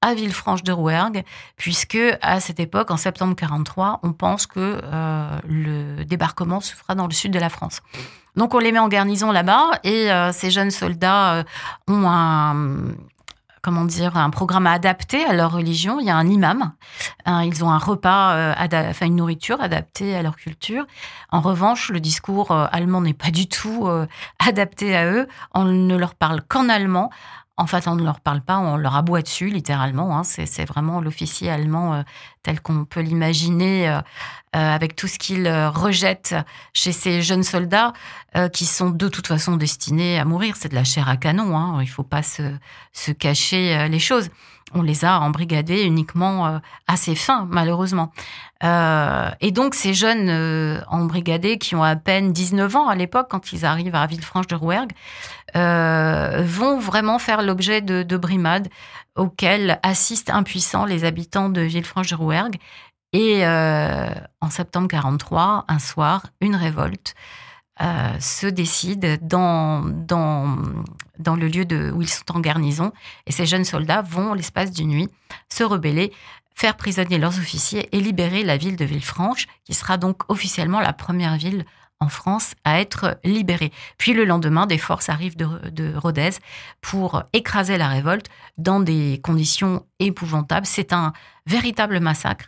à 0.00 0.14
Villefranche 0.14 0.62
de 0.62 0.72
Rouergue, 0.72 1.22
puisque 1.56 1.98
à 2.22 2.40
cette 2.40 2.60
époque, 2.60 2.90
en 2.90 2.96
septembre 2.96 3.36
43, 3.36 4.00
on 4.02 4.12
pense 4.12 4.46
que 4.46 4.80
euh, 4.82 5.38
le 5.46 6.04
débarquement 6.04 6.60
se 6.60 6.74
fera 6.74 6.94
dans 6.94 7.06
le 7.06 7.12
sud 7.12 7.32
de 7.32 7.38
la 7.38 7.50
France. 7.50 7.82
Donc 8.36 8.54
on 8.54 8.58
les 8.58 8.72
met 8.72 8.78
en 8.78 8.88
garnison 8.88 9.32
là-bas 9.32 9.70
et 9.84 10.10
euh, 10.10 10.32
ces 10.32 10.50
jeunes 10.50 10.70
soldats 10.70 11.34
euh, 11.34 11.42
ont 11.88 12.08
un, 12.08 12.94
comment 13.62 13.84
dire, 13.84 14.16
un 14.16 14.30
programme 14.30 14.66
adapté 14.66 15.24
à 15.24 15.32
leur 15.32 15.52
religion. 15.52 16.00
Il 16.00 16.06
y 16.06 16.10
a 16.10 16.16
un 16.16 16.26
imam. 16.26 16.72
Hein, 17.26 17.44
ils 17.44 17.64
ont 17.64 17.70
un 17.70 17.78
repas, 17.78 18.34
euh, 18.34 18.54
une 19.02 19.16
nourriture 19.16 19.60
adaptée 19.60 20.16
à 20.16 20.22
leur 20.22 20.36
culture. 20.36 20.86
En 21.30 21.40
revanche, 21.40 21.90
le 21.90 22.00
discours 22.00 22.50
euh, 22.50 22.66
allemand 22.72 23.00
n'est 23.00 23.14
pas 23.14 23.30
du 23.30 23.48
tout 23.48 23.86
euh, 23.86 24.06
adapté 24.38 24.96
à 24.96 25.10
eux. 25.10 25.28
On 25.54 25.64
ne 25.64 25.96
leur 25.96 26.14
parle 26.14 26.42
qu'en 26.42 26.68
allemand. 26.68 27.10
En 27.60 27.66
fait, 27.66 27.86
on 27.88 27.94
ne 27.94 28.02
leur 28.02 28.20
parle 28.20 28.40
pas, 28.40 28.58
on 28.58 28.78
leur 28.78 28.96
aboie 28.96 29.20
dessus, 29.20 29.50
littéralement. 29.50 30.16
Hein. 30.16 30.24
C'est 30.24 30.64
vraiment 30.64 31.02
l'officier 31.02 31.50
allemand 31.50 31.92
euh, 31.92 32.02
tel 32.42 32.58
qu'on 32.62 32.86
peut 32.86 33.00
l'imaginer, 33.00 33.86
euh, 33.86 33.98
euh, 34.56 34.74
avec 34.74 34.96
tout 34.96 35.06
ce 35.06 35.18
qu'il 35.18 35.46
rejette 35.46 36.34
chez 36.72 36.92
ces 36.92 37.20
jeunes 37.20 37.42
soldats 37.42 37.92
qui 38.52 38.64
sont 38.64 38.90
de 38.90 39.08
toute 39.08 39.26
façon 39.26 39.56
destinés 39.56 40.18
à 40.18 40.24
mourir. 40.24 40.54
C'est 40.56 40.70
de 40.70 40.74
la 40.74 40.84
chair 40.84 41.08
à 41.08 41.18
canon, 41.18 41.54
hein. 41.54 41.76
il 41.80 41.84
ne 41.84 41.90
faut 41.90 42.02
pas 42.02 42.22
se, 42.22 42.42
se 42.92 43.12
cacher 43.12 43.88
les 43.88 43.98
choses 43.98 44.30
on 44.72 44.82
les 44.82 45.04
a 45.04 45.20
embrigadés 45.20 45.82
uniquement 45.82 46.46
euh, 46.46 46.58
à 46.86 46.96
ces 46.96 47.14
fins, 47.14 47.46
malheureusement. 47.50 48.12
Euh, 48.62 49.30
et 49.40 49.50
donc, 49.52 49.74
ces 49.74 49.94
jeunes 49.94 50.28
euh, 50.28 50.80
embrigadés 50.88 51.58
qui 51.58 51.74
ont 51.74 51.82
à 51.82 51.96
peine 51.96 52.32
19 52.32 52.76
ans 52.76 52.88
à 52.88 52.94
l'époque, 52.94 53.28
quand 53.30 53.52
ils 53.52 53.64
arrivent 53.64 53.94
à 53.94 54.06
Villefranche 54.06 54.46
de 54.46 54.54
Rouergue, 54.54 54.92
vont 55.54 56.78
vraiment 56.78 57.18
faire 57.18 57.42
l'objet 57.42 57.80
de, 57.80 58.02
de, 58.02 58.16
brimades 58.16 58.68
auxquelles 59.16 59.80
assistent 59.82 60.30
impuissants 60.30 60.84
les 60.84 61.04
habitants 61.04 61.48
de 61.48 61.60
Villefranche 61.60 62.10
de 62.10 62.14
Rouergue. 62.14 62.56
Et 63.12 63.44
en 63.44 64.50
septembre 64.50 64.86
43, 64.86 65.64
un 65.66 65.78
soir, 65.80 66.26
une 66.40 66.54
révolte 66.54 67.14
euh, 67.82 68.18
se 68.20 68.46
décident 68.46 69.16
dans, 69.22 69.82
dans, 69.82 70.56
dans 71.18 71.36
le 71.36 71.48
lieu 71.48 71.64
de, 71.64 71.90
où 71.90 72.02
ils 72.02 72.08
sont 72.08 72.36
en 72.36 72.40
garnison. 72.40 72.92
Et 73.26 73.32
ces 73.32 73.46
jeunes 73.46 73.64
soldats 73.64 74.02
vont, 74.02 74.34
l'espace 74.34 74.70
d'une 74.70 74.88
nuit, 74.88 75.08
se 75.48 75.64
rebeller, 75.64 76.12
faire 76.54 76.76
prisonnier 76.76 77.18
leurs 77.18 77.38
officiers 77.38 77.88
et 77.96 78.00
libérer 78.00 78.44
la 78.44 78.56
ville 78.56 78.76
de 78.76 78.84
Villefranche, 78.84 79.46
qui 79.64 79.74
sera 79.74 79.96
donc 79.96 80.22
officiellement 80.28 80.80
la 80.80 80.92
première 80.92 81.36
ville 81.36 81.64
en 82.00 82.08
France 82.08 82.54
à 82.64 82.80
être 82.80 83.18
libérée. 83.24 83.72
Puis 83.98 84.12
le 84.12 84.24
lendemain, 84.24 84.66
des 84.66 84.78
forces 84.78 85.08
arrivent 85.08 85.36
de, 85.36 85.46
de 85.70 85.94
Rodez 85.96 86.30
pour 86.80 87.22
écraser 87.32 87.78
la 87.78 87.88
révolte 87.88 88.26
dans 88.58 88.80
des 88.80 89.20
conditions 89.22 89.84
épouvantables. 89.98 90.66
C'est 90.66 90.92
un 90.92 91.12
véritable 91.46 92.00
massacre 92.00 92.46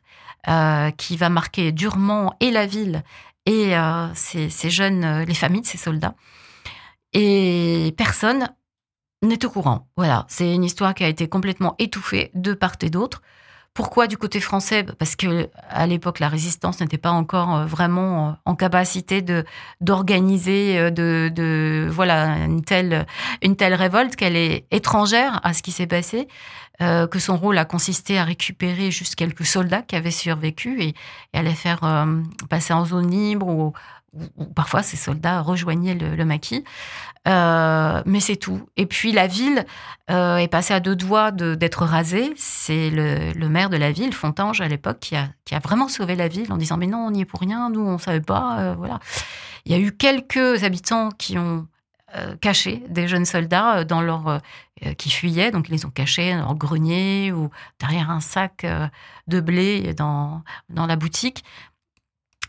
euh, 0.49 0.91
qui 0.91 1.17
va 1.17 1.29
marquer 1.29 1.71
durement 1.71 2.35
et 2.41 2.51
la 2.51 2.67
ville 2.67 3.05
et 3.47 3.77
euh, 3.77 4.09
ces, 4.15 4.71
jeunes, 4.71 5.05
euh, 5.05 5.25
les 5.25 5.35
familles 5.35 5.63
de 5.63 5.67
ces 5.67 5.79
soldats. 5.79 6.15
Et 7.13 7.95
personne 7.97 8.49
n'est 9.23 9.45
au 9.45 9.51
courant. 9.51 9.89
Voilà, 9.97 10.27
c'est 10.29 10.55
une 10.55 10.65
histoire 10.65 10.95
qui 10.95 11.05
a 11.05 11.09
été 11.09 11.29
complètement 11.29 11.75
étouffée 11.79 12.31
de 12.35 12.55
part 12.55 12.77
et 12.83 12.91
d'autre. 12.91 13.23
Pourquoi 13.75 14.07
du 14.07 14.19
côté 14.19 14.39
français? 14.39 14.85
Parce 14.99 15.17
que 15.17 15.49
à 15.69 15.87
l'époque, 15.87 16.19
la 16.19 16.29
résistance 16.29 16.81
n'était 16.81 16.99
pas 16.99 17.11
encore 17.11 17.57
euh, 17.57 17.65
vraiment 17.65 18.37
en 18.45 18.55
capacité 18.55 19.23
de 19.23 19.45
d'organiser 19.81 20.91
de, 20.91 21.31
de, 21.35 21.89
voilà 21.91 22.37
une 22.45 22.63
telle 22.63 23.07
une 23.41 23.57
telle 23.57 23.75
révolte 23.75 24.15
qu'elle 24.17 24.37
est 24.37 24.67
étrangère 24.71 25.41
à 25.43 25.55
ce 25.55 25.63
qui 25.63 25.73
s'est 25.73 25.87
passé. 25.87 26.29
Euh, 26.81 27.07
que 27.07 27.19
son 27.19 27.37
rôle 27.37 27.59
a 27.59 27.65
consisté 27.65 28.19
à 28.19 28.25
récupérer 28.25 28.91
juste 28.91 29.15
quelques 29.15 29.45
soldats 29.45 29.83
qui 29.83 29.95
avaient 29.95 30.11
survécu 30.11 30.83
et, 30.83 30.95
à 31.35 31.43
les 31.43 31.55
faire 31.55 31.85
euh, 31.85 32.21
passer 32.49 32.73
en 32.73 32.87
zone 32.87 33.11
libre 33.11 33.47
ou, 33.47 33.73
parfois 34.55 34.83
ces 34.83 34.97
soldats 34.97 35.41
rejoignaient 35.41 35.95
le, 35.95 36.25
maquis. 36.25 36.65
Euh, 37.29 38.03
mais 38.05 38.21
c'est 38.21 38.37
tout. 38.37 38.61
Et 38.77 38.87
puis 38.87 39.13
la 39.13 39.27
ville 39.27 39.65
est 40.09 40.49
passée 40.49 40.75
à 40.75 40.81
deux 40.81 40.97
doigts 40.97 41.31
d'être 41.31 41.85
rasée. 41.85 42.33
C'est 42.37 42.91
le, 42.91 43.49
maire 43.49 43.71
de 43.71 43.77
la 43.77 43.93
ville, 43.93 44.13
Fontange 44.13 44.61
à 44.61 44.69
l'époque, 44.69 44.99
qui 45.01 45.17
a, 45.17 45.59
vraiment 45.63 45.89
sauvé 45.89 46.17
la 46.17 46.29
ville 46.29 46.53
en 46.53 46.57
disant 46.57 46.77
mais 46.77 46.87
non, 46.87 46.99
on 46.99 47.11
n'y 47.11 47.23
est 47.23 47.27
pour 47.27 47.41
rien, 47.41 47.71
nous 47.71 47.81
on 47.81 47.99
savait 47.99 48.21
pas, 48.21 48.75
voilà. 48.75 48.99
Il 49.65 49.73
y 49.73 49.75
a 49.75 49.79
eu 49.79 49.93
quelques 49.93 50.65
habitants 50.65 51.11
qui 51.11 51.39
ont 51.39 51.67
caché 52.43 52.85
des 52.91 53.09
jeunes 53.09 53.25
soldats 53.25 53.85
dans 53.85 54.03
leur 54.03 54.41
qui 54.99 55.09
fuyaient, 55.09 55.51
donc 55.51 55.69
ils 55.69 55.73
les 55.73 55.87
ont 55.87 55.91
cachés 55.91 56.33
dans 56.35 56.41
leur 56.41 56.55
grenier 56.57 57.33
ou 57.33 57.49
derrière 57.81 58.11
un 58.11 58.21
sac 58.21 58.67
de 59.29 59.41
blé 59.41 59.95
dans 59.95 60.43
la 60.69 60.97
boutique. 60.97 61.45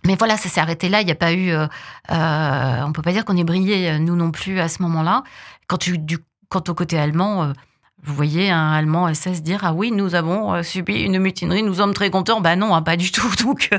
Mais 0.05 0.15
voilà, 0.17 0.37
ça 0.37 0.49
s'est 0.49 0.59
arrêté 0.59 0.89
là. 0.89 1.01
Il 1.01 1.05
n'y 1.05 1.11
a 1.11 1.15
pas 1.15 1.33
eu. 1.33 1.51
Euh, 1.51 1.67
euh, 2.11 2.81
on 2.85 2.91
peut 2.91 3.01
pas 3.01 3.13
dire 3.13 3.25
qu'on 3.25 3.37
ait 3.37 3.43
brillé 3.43 3.89
euh, 3.89 3.99
nous 3.99 4.15
non 4.15 4.31
plus 4.31 4.59
à 4.59 4.67
ce 4.67 4.81
moment-là. 4.81 5.23
Quand 5.67 5.77
tu, 5.77 5.97
du, 5.97 6.19
quant 6.49 6.63
au 6.67 6.73
côté 6.73 6.97
allemand, 6.97 7.43
euh, 7.43 7.53
vous 8.05 8.13
voyez 8.13 8.49
un 8.49 8.71
Allemand 8.73 9.13
SS 9.13 9.43
dire 9.43 9.61
ah 9.63 9.73
oui 9.73 9.89
nous 9.89 10.13
avons 10.13 10.61
subi 10.61 11.03
une 11.03 11.19
mutinerie, 11.19 11.63
nous 11.63 11.75
sommes 11.75 11.93
très 11.93 12.09
contents. 12.09 12.41
Ben 12.41 12.57
non, 12.57 12.75
hein, 12.75 12.81
pas 12.81 12.97
du 12.97 13.11
tout. 13.13 13.31
Donc 13.41 13.69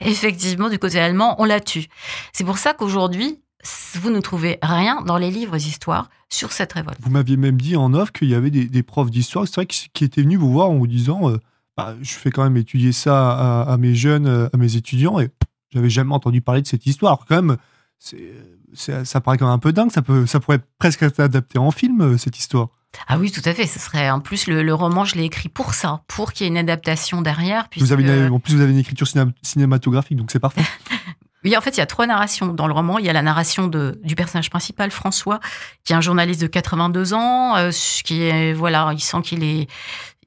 effectivement 0.00 0.68
du 0.68 0.78
côté 0.78 1.00
allemand 1.00 1.34
on 1.40 1.44
la 1.44 1.58
tue. 1.58 1.86
C'est 2.32 2.44
pour 2.44 2.58
ça 2.58 2.74
qu'aujourd'hui 2.74 3.40
vous 3.94 4.10
ne 4.10 4.20
trouvez 4.20 4.58
rien 4.62 5.02
dans 5.02 5.18
les 5.18 5.32
livres 5.32 5.56
d'histoire 5.56 6.10
sur 6.28 6.52
cette 6.52 6.72
révolte. 6.72 6.98
Vous 7.00 7.10
m'aviez 7.10 7.36
même 7.36 7.60
dit 7.60 7.76
en 7.76 7.92
off 7.94 8.12
qu'il 8.12 8.28
y 8.28 8.34
avait 8.34 8.50
des, 8.50 8.82
profs 8.82 9.10
d'histoire, 9.10 9.46
qui 9.92 10.04
étaient 10.04 10.22
venus 10.22 10.38
vous 10.38 10.52
voir 10.52 10.70
en 10.70 10.78
vous 10.78 10.86
disant 10.86 11.32
bah, 11.76 11.94
je 12.02 12.12
fais 12.12 12.30
quand 12.30 12.42
même 12.44 12.56
étudier 12.56 12.92
ça 12.92 13.32
à, 13.32 13.72
à, 13.72 13.76
mes 13.78 13.94
jeunes, 13.94 14.48
à 14.52 14.56
mes 14.56 14.76
étudiants 14.76 15.18
et 15.20 15.28
j'avais 15.72 15.90
jamais 15.90 16.14
entendu 16.14 16.40
parler 16.40 16.62
de 16.62 16.66
cette 16.66 16.86
histoire. 16.86 17.24
Quand 17.28 17.42
même, 17.42 17.56
ça 18.74 19.20
paraît 19.20 19.38
quand 19.38 19.46
même 19.46 19.54
un 19.54 19.58
peu 19.58 19.72
dingue. 19.72 19.90
Ça, 19.90 20.02
peut, 20.02 20.26
ça 20.26 20.40
pourrait 20.40 20.60
presque 20.78 21.02
être 21.02 21.20
adapté 21.20 21.58
en 21.58 21.70
film, 21.70 22.00
euh, 22.00 22.18
cette 22.18 22.38
histoire. 22.38 22.68
Ah 23.08 23.18
oui, 23.18 23.30
tout 23.30 23.42
à 23.44 23.54
fait. 23.54 23.66
Ce 23.66 23.78
serait 23.78 24.10
en 24.10 24.20
plus 24.20 24.46
le, 24.46 24.74
roman, 24.74 25.04
je 25.04 25.14
l'ai 25.14 25.24
écrit 25.24 25.48
pour 25.48 25.74
ça, 25.74 26.02
pour 26.08 26.32
qu'il 26.32 26.44
y 26.44 26.46
ait 26.46 26.50
une 26.52 26.58
adaptation 26.58 27.22
derrière. 27.22 27.68
Vous 27.76 27.92
avez 27.92 28.02
une, 28.02 28.32
en 28.32 28.38
plus, 28.38 28.54
vous 28.54 28.60
avez 28.60 28.72
une 28.72 28.78
écriture 28.78 29.08
cinématographique, 29.42 30.18
donc 30.18 30.30
c'est 30.30 30.40
parfait. 30.40 30.62
oui, 31.44 31.56
en 31.56 31.60
fait, 31.62 31.70
il 31.70 31.78
y 31.78 31.82
a 31.82 31.86
trois 31.86 32.06
narrations 32.06 32.48
dans 32.48 32.66
le 32.66 32.74
roman. 32.74 32.98
Il 32.98 33.06
y 33.06 33.08
a 33.08 33.14
la 33.14 33.22
narration 33.22 33.66
de, 33.66 33.98
du 34.04 34.14
personnage 34.14 34.50
principal, 34.50 34.90
François, 34.90 35.40
qui 35.84 35.94
est 35.94 35.96
un 35.96 36.02
journaliste 36.02 36.42
de 36.42 36.46
82 36.48 37.14
ans, 37.14 37.56
euh, 37.56 37.70
qui 38.04 38.22
est 38.22 38.52
voilà, 38.52 38.90
il 38.92 39.00
sent 39.00 39.22
qu'il 39.22 39.42
est, 39.42 39.68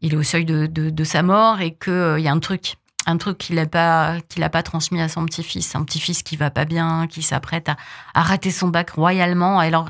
il 0.02 0.14
est 0.14 0.18
au 0.18 0.24
seuil 0.24 0.46
de, 0.46 0.66
de, 0.66 0.90
de 0.90 1.04
sa 1.04 1.22
mort 1.22 1.62
et 1.62 1.76
qu'il 1.76 1.94
euh, 1.94 2.20
y 2.20 2.28
a 2.28 2.32
un 2.32 2.40
truc 2.40 2.78
un 3.06 3.18
truc 3.18 3.38
qu'il 3.38 3.56
n'a 3.56 3.66
pas 3.66 4.18
qu'il 4.30 4.44
a 4.44 4.50
pas 4.50 4.64
transmis 4.64 5.02
à 5.02 5.10
son 5.10 5.26
petit-fils, 5.26 5.76
un 5.76 5.84
petit-fils 5.84 6.24
qui 6.24 6.38
va 6.38 6.50
pas 6.50 6.66
bien, 6.66 7.08
qui 7.08 7.22
s'apprête 7.22 7.70
à, 7.70 7.78
à, 8.14 8.24
rater 8.24 8.52
son 8.52 8.68
bac 8.68 8.92
royalement. 8.92 9.60
Alors 9.60 9.90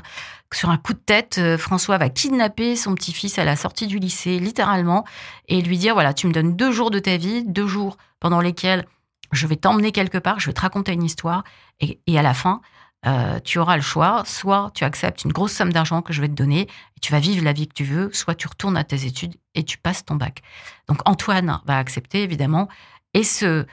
sur 0.52 0.70
un 0.70 0.76
coup 0.76 0.92
de 0.92 0.98
tête, 0.98 1.38
euh, 1.38 1.58
François 1.58 1.98
va 1.98 2.08
kidnapper 2.08 2.76
son 2.76 2.94
petit-fils 2.94 3.38
à 3.38 3.44
la 3.44 3.56
sortie 3.56 3.86
du 3.86 3.98
lycée, 3.98 4.38
littéralement, 4.38 5.04
et 5.48 5.60
lui 5.60 5.78
dire 5.78 5.94
voilà, 5.94 6.14
tu 6.14 6.26
me 6.26 6.32
donnes 6.32 6.56
deux 6.56 6.72
jours 6.72 6.90
de 6.90 6.98
ta 6.98 7.16
vie, 7.16 7.44
deux 7.44 7.66
jours 7.66 7.96
pendant 8.20 8.40
lesquels 8.40 8.86
je 9.32 9.46
vais 9.46 9.56
t'emmener 9.56 9.92
quelque 9.92 10.18
part, 10.18 10.38
je 10.40 10.46
vais 10.46 10.52
te 10.52 10.60
raconter 10.60 10.92
une 10.92 11.02
histoire, 11.02 11.42
et, 11.80 11.98
à 12.16 12.22
la 12.22 12.32
fin, 12.32 12.60
euh, 13.06 13.38
tu 13.40 13.58
auras 13.58 13.76
le 13.76 13.82
choix, 13.82 14.22
soit 14.24 14.70
tu 14.74 14.84
acceptes 14.84 15.24
une 15.24 15.32
grosse 15.32 15.52
somme 15.52 15.72
d'argent 15.72 16.00
que 16.00 16.12
je 16.12 16.20
vais 16.20 16.28
te 16.28 16.34
donner 16.34 16.62
et 16.62 17.00
tu 17.00 17.12
vas 17.12 17.20
vivre 17.20 17.44
la 17.44 17.52
vie 17.52 17.68
que 17.68 17.74
tu 17.74 17.84
veux, 17.84 18.10
soit 18.12 18.34
tu 18.34 18.48
retournes 18.48 18.76
à 18.76 18.84
tes 18.84 19.04
études 19.04 19.34
et 19.54 19.62
tu 19.62 19.78
passes 19.78 20.04
ton 20.04 20.14
bac. 20.14 20.42
Donc 20.88 20.98
Antoine 21.04 21.60
va 21.66 21.78
accepter 21.78 22.22
évidemment 22.22 22.68
et 23.14 23.24
ce, 23.24 23.64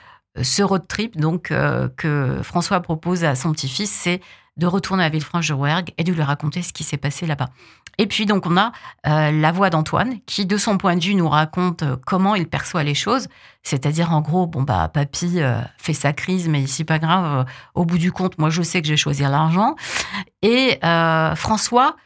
road 0.62 0.86
trip 0.88 1.16
donc 1.16 1.50
euh, 1.50 1.88
que 1.96 2.40
François 2.42 2.80
propose 2.80 3.24
à 3.24 3.34
son 3.34 3.52
petit-fils, 3.52 3.90
c'est 3.90 4.20
de 4.56 4.66
retourner 4.66 5.04
à 5.04 5.08
Villefranche-de-Rouergue 5.08 5.92
et 5.98 6.04
de 6.04 6.12
lui 6.12 6.22
raconter 6.22 6.62
ce 6.62 6.72
qui 6.72 6.84
s'est 6.84 6.96
passé 6.96 7.26
là-bas. 7.26 7.50
Et 7.98 8.06
puis 8.06 8.24
donc 8.24 8.46
on 8.46 8.56
a 8.56 8.72
euh, 9.06 9.30
la 9.32 9.52
voix 9.52 9.70
d'Antoine 9.70 10.18
qui, 10.26 10.46
de 10.46 10.56
son 10.56 10.78
point 10.78 10.96
de 10.96 11.04
vue, 11.04 11.14
nous 11.14 11.28
raconte 11.28 11.82
euh, 11.82 11.96
comment 12.06 12.34
il 12.34 12.48
perçoit 12.48 12.84
les 12.84 12.94
choses. 12.94 13.28
C'est-à-dire 13.62 14.12
en 14.12 14.20
gros, 14.20 14.46
bon 14.46 14.62
bah 14.62 14.88
papy 14.92 15.40
fait 15.78 15.94
sa 15.94 16.12
crise, 16.12 16.48
mais 16.48 16.60
ici 16.60 16.84
pas 16.84 16.98
grave. 16.98 17.46
au 17.74 17.84
bout 17.84 17.98
du 17.98 18.12
compte, 18.12 18.38
moi 18.38 18.50
je 18.50 18.62
sais 18.62 18.80
que 18.80 18.86
je 18.86 18.92
vais 18.92 18.98
choisir 18.98 19.30
l'argent. 19.30 19.74
Et 20.42 20.78
François, 21.34 21.96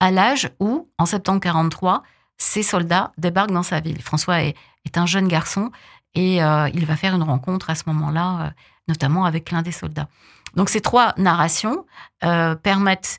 à 0.00 0.10
l'âge 0.10 0.50
où, 0.60 0.88
en 0.98 1.06
septembre 1.06 1.40
43, 1.40 2.02
ces 2.36 2.62
soldats 2.62 3.12
débarquent 3.16 3.52
dans 3.52 3.62
sa 3.62 3.80
ville. 3.80 4.02
François 4.02 4.42
est 4.42 4.54
un 4.96 5.06
jeune 5.06 5.28
garçon 5.28 5.70
et 6.14 6.42
euh, 6.42 6.68
il 6.74 6.86
va 6.86 6.96
faire 6.96 7.14
une 7.14 7.22
rencontre 7.22 7.70
à 7.70 7.74
ce 7.74 7.84
moment-là, 7.86 8.46
euh, 8.46 8.50
notamment 8.88 9.24
avec 9.24 9.50
l'un 9.50 9.62
des 9.62 9.72
soldats. 9.72 10.08
Donc 10.54 10.68
ces 10.68 10.80
trois 10.80 11.14
narrations 11.16 11.86
euh, 12.24 12.54
permettent 12.54 13.18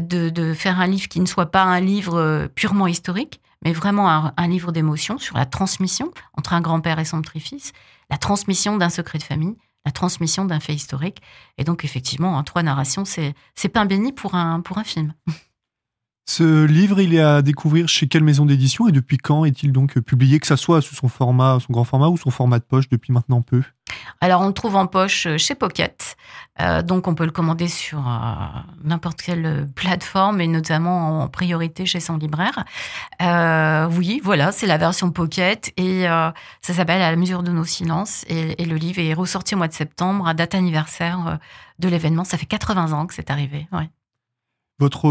de, 0.00 0.52
faire 0.54 0.78
un 0.80 0.86
livre 0.86 1.08
qui 1.08 1.20
ne 1.20 1.26
soit 1.26 1.50
pas 1.50 1.62
un 1.62 1.80
livre 1.80 2.48
purement 2.54 2.86
historique, 2.86 3.40
mais 3.62 3.72
vraiment 3.72 4.32
un, 4.36 4.46
livre 4.46 4.70
d'émotion 4.70 5.18
sur 5.18 5.36
la 5.36 5.46
transmission 5.46 6.12
entre 6.36 6.52
un 6.52 6.60
grand-père 6.60 6.98
et 6.98 7.04
son 7.04 7.22
petit-fils, 7.22 7.72
la 8.10 8.18
transmission 8.18 8.76
d'un 8.76 8.90
secret 8.90 9.18
de 9.18 9.22
famille, 9.22 9.56
la 9.86 9.92
transmission 9.92 10.44
d'un 10.44 10.60
fait 10.60 10.74
historique. 10.74 11.22
Et 11.56 11.64
donc 11.64 11.84
effectivement, 11.84 12.36
en 12.36 12.44
trois 12.44 12.62
narrations, 12.62 13.04
c'est 13.06 13.68
pain 13.72 13.86
béni 13.86 14.12
pour 14.12 14.34
un, 14.34 14.60
pour 14.60 14.76
un 14.78 14.84
film. 14.84 15.14
Ce 16.28 16.64
livre, 16.64 17.00
il 17.00 17.14
est 17.14 17.20
à 17.20 17.40
découvrir 17.40 17.88
chez 17.88 18.08
quelle 18.08 18.24
maison 18.24 18.46
d'édition 18.46 18.88
et 18.88 18.92
depuis 18.92 19.16
quand 19.16 19.44
est-il 19.44 19.70
donc 19.70 20.00
publié, 20.00 20.40
que 20.40 20.46
ça 20.48 20.56
soit 20.56 20.82
sous 20.82 20.96
son 20.96 21.08
format, 21.08 21.58
son 21.60 21.72
grand 21.72 21.84
format 21.84 22.08
ou 22.08 22.16
son 22.16 22.30
format 22.30 22.58
de 22.58 22.64
poche 22.64 22.88
depuis 22.88 23.12
maintenant 23.12 23.42
peu? 23.42 23.62
Alors, 24.20 24.40
on 24.40 24.48
le 24.48 24.52
trouve 24.52 24.74
en 24.74 24.88
poche 24.88 25.28
chez 25.36 25.54
Pocket, 25.54 26.16
euh, 26.60 26.82
donc 26.82 27.06
on 27.06 27.14
peut 27.14 27.24
le 27.24 27.30
commander 27.30 27.68
sur 27.68 28.00
euh, 28.00 28.32
n'importe 28.82 29.22
quelle 29.22 29.68
plateforme 29.76 30.40
et 30.40 30.48
notamment 30.48 31.22
en 31.22 31.28
priorité 31.28 31.86
chez 31.86 32.00
son 32.00 32.16
libraire. 32.16 32.64
Euh, 33.22 33.88
oui, 33.92 34.20
voilà, 34.24 34.50
c'est 34.50 34.66
la 34.66 34.78
version 34.78 35.12
Pocket 35.12 35.72
et 35.76 36.06
ça 36.06 36.34
s'appelle 36.74 37.02
À 37.02 37.10
la 37.12 37.16
mesure 37.16 37.44
de 37.44 37.52
nos 37.52 37.64
silences 37.64 38.24
et, 38.28 38.64
le 38.64 38.74
livre 38.74 38.98
est 38.98 39.14
ressorti 39.14 39.54
au 39.54 39.58
mois 39.58 39.68
de 39.68 39.74
septembre 39.74 40.26
à 40.26 40.34
date 40.34 40.56
anniversaire 40.56 41.38
de 41.78 41.88
l'événement. 41.88 42.24
Ça 42.24 42.36
fait 42.36 42.46
80 42.46 42.92
ans 42.92 43.06
que 43.06 43.14
c'est 43.14 43.30
arrivé. 43.30 43.68
Ouais. 43.70 43.88
Votre, 44.78 45.06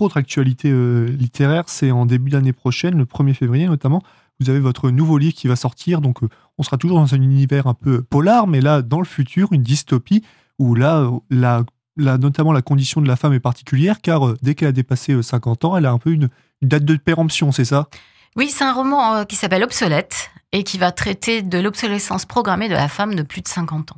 autre 0.00 0.16
actualité 0.16 0.70
euh, 0.70 1.06
littéraire, 1.06 1.64
c'est 1.66 1.90
en 1.90 2.06
début 2.06 2.30
d'année 2.30 2.54
prochaine, 2.54 2.96
le 2.96 3.04
1er 3.04 3.34
février 3.34 3.66
notamment. 3.66 4.02
Vous 4.40 4.48
avez 4.48 4.60
votre 4.60 4.90
nouveau 4.90 5.18
livre 5.18 5.34
qui 5.34 5.48
va 5.48 5.56
sortir. 5.56 6.00
Donc, 6.00 6.22
euh, 6.22 6.28
on 6.56 6.62
sera 6.62 6.78
toujours 6.78 6.98
dans 6.98 7.14
un 7.14 7.20
univers 7.20 7.66
un 7.66 7.74
peu 7.74 8.02
polar, 8.02 8.46
mais 8.46 8.60
là, 8.60 8.80
dans 8.80 9.00
le 9.00 9.04
futur, 9.04 9.52
une 9.52 9.62
dystopie 9.62 10.24
où 10.58 10.74
là, 10.74 11.10
la, 11.28 11.64
la, 11.96 12.16
notamment 12.16 12.52
la 12.52 12.62
condition 12.62 13.02
de 13.02 13.08
la 13.08 13.16
femme 13.16 13.34
est 13.34 13.40
particulière, 13.40 14.00
car 14.00 14.26
euh, 14.26 14.36
dès 14.42 14.54
qu'elle 14.54 14.68
a 14.68 14.72
dépassé 14.72 15.22
50 15.22 15.66
ans, 15.66 15.76
elle 15.76 15.86
a 15.86 15.92
un 15.92 15.98
peu 15.98 16.10
une, 16.10 16.30
une 16.62 16.68
date 16.68 16.84
de 16.84 16.96
péremption, 16.96 17.52
c'est 17.52 17.66
ça? 17.66 17.88
Oui, 18.34 18.48
c'est 18.48 18.64
un 18.64 18.72
roman 18.72 19.26
qui 19.26 19.36
s'appelle 19.36 19.62
Obsolète 19.62 20.30
et 20.52 20.64
qui 20.64 20.76
va 20.76 20.92
traiter 20.92 21.40
de 21.40 21.58
l'obsolescence 21.58 22.26
programmée 22.26 22.68
de 22.68 22.74
la 22.74 22.88
femme 22.88 23.14
de 23.14 23.22
plus 23.22 23.40
de 23.40 23.48
50 23.48 23.92
ans. 23.92 23.96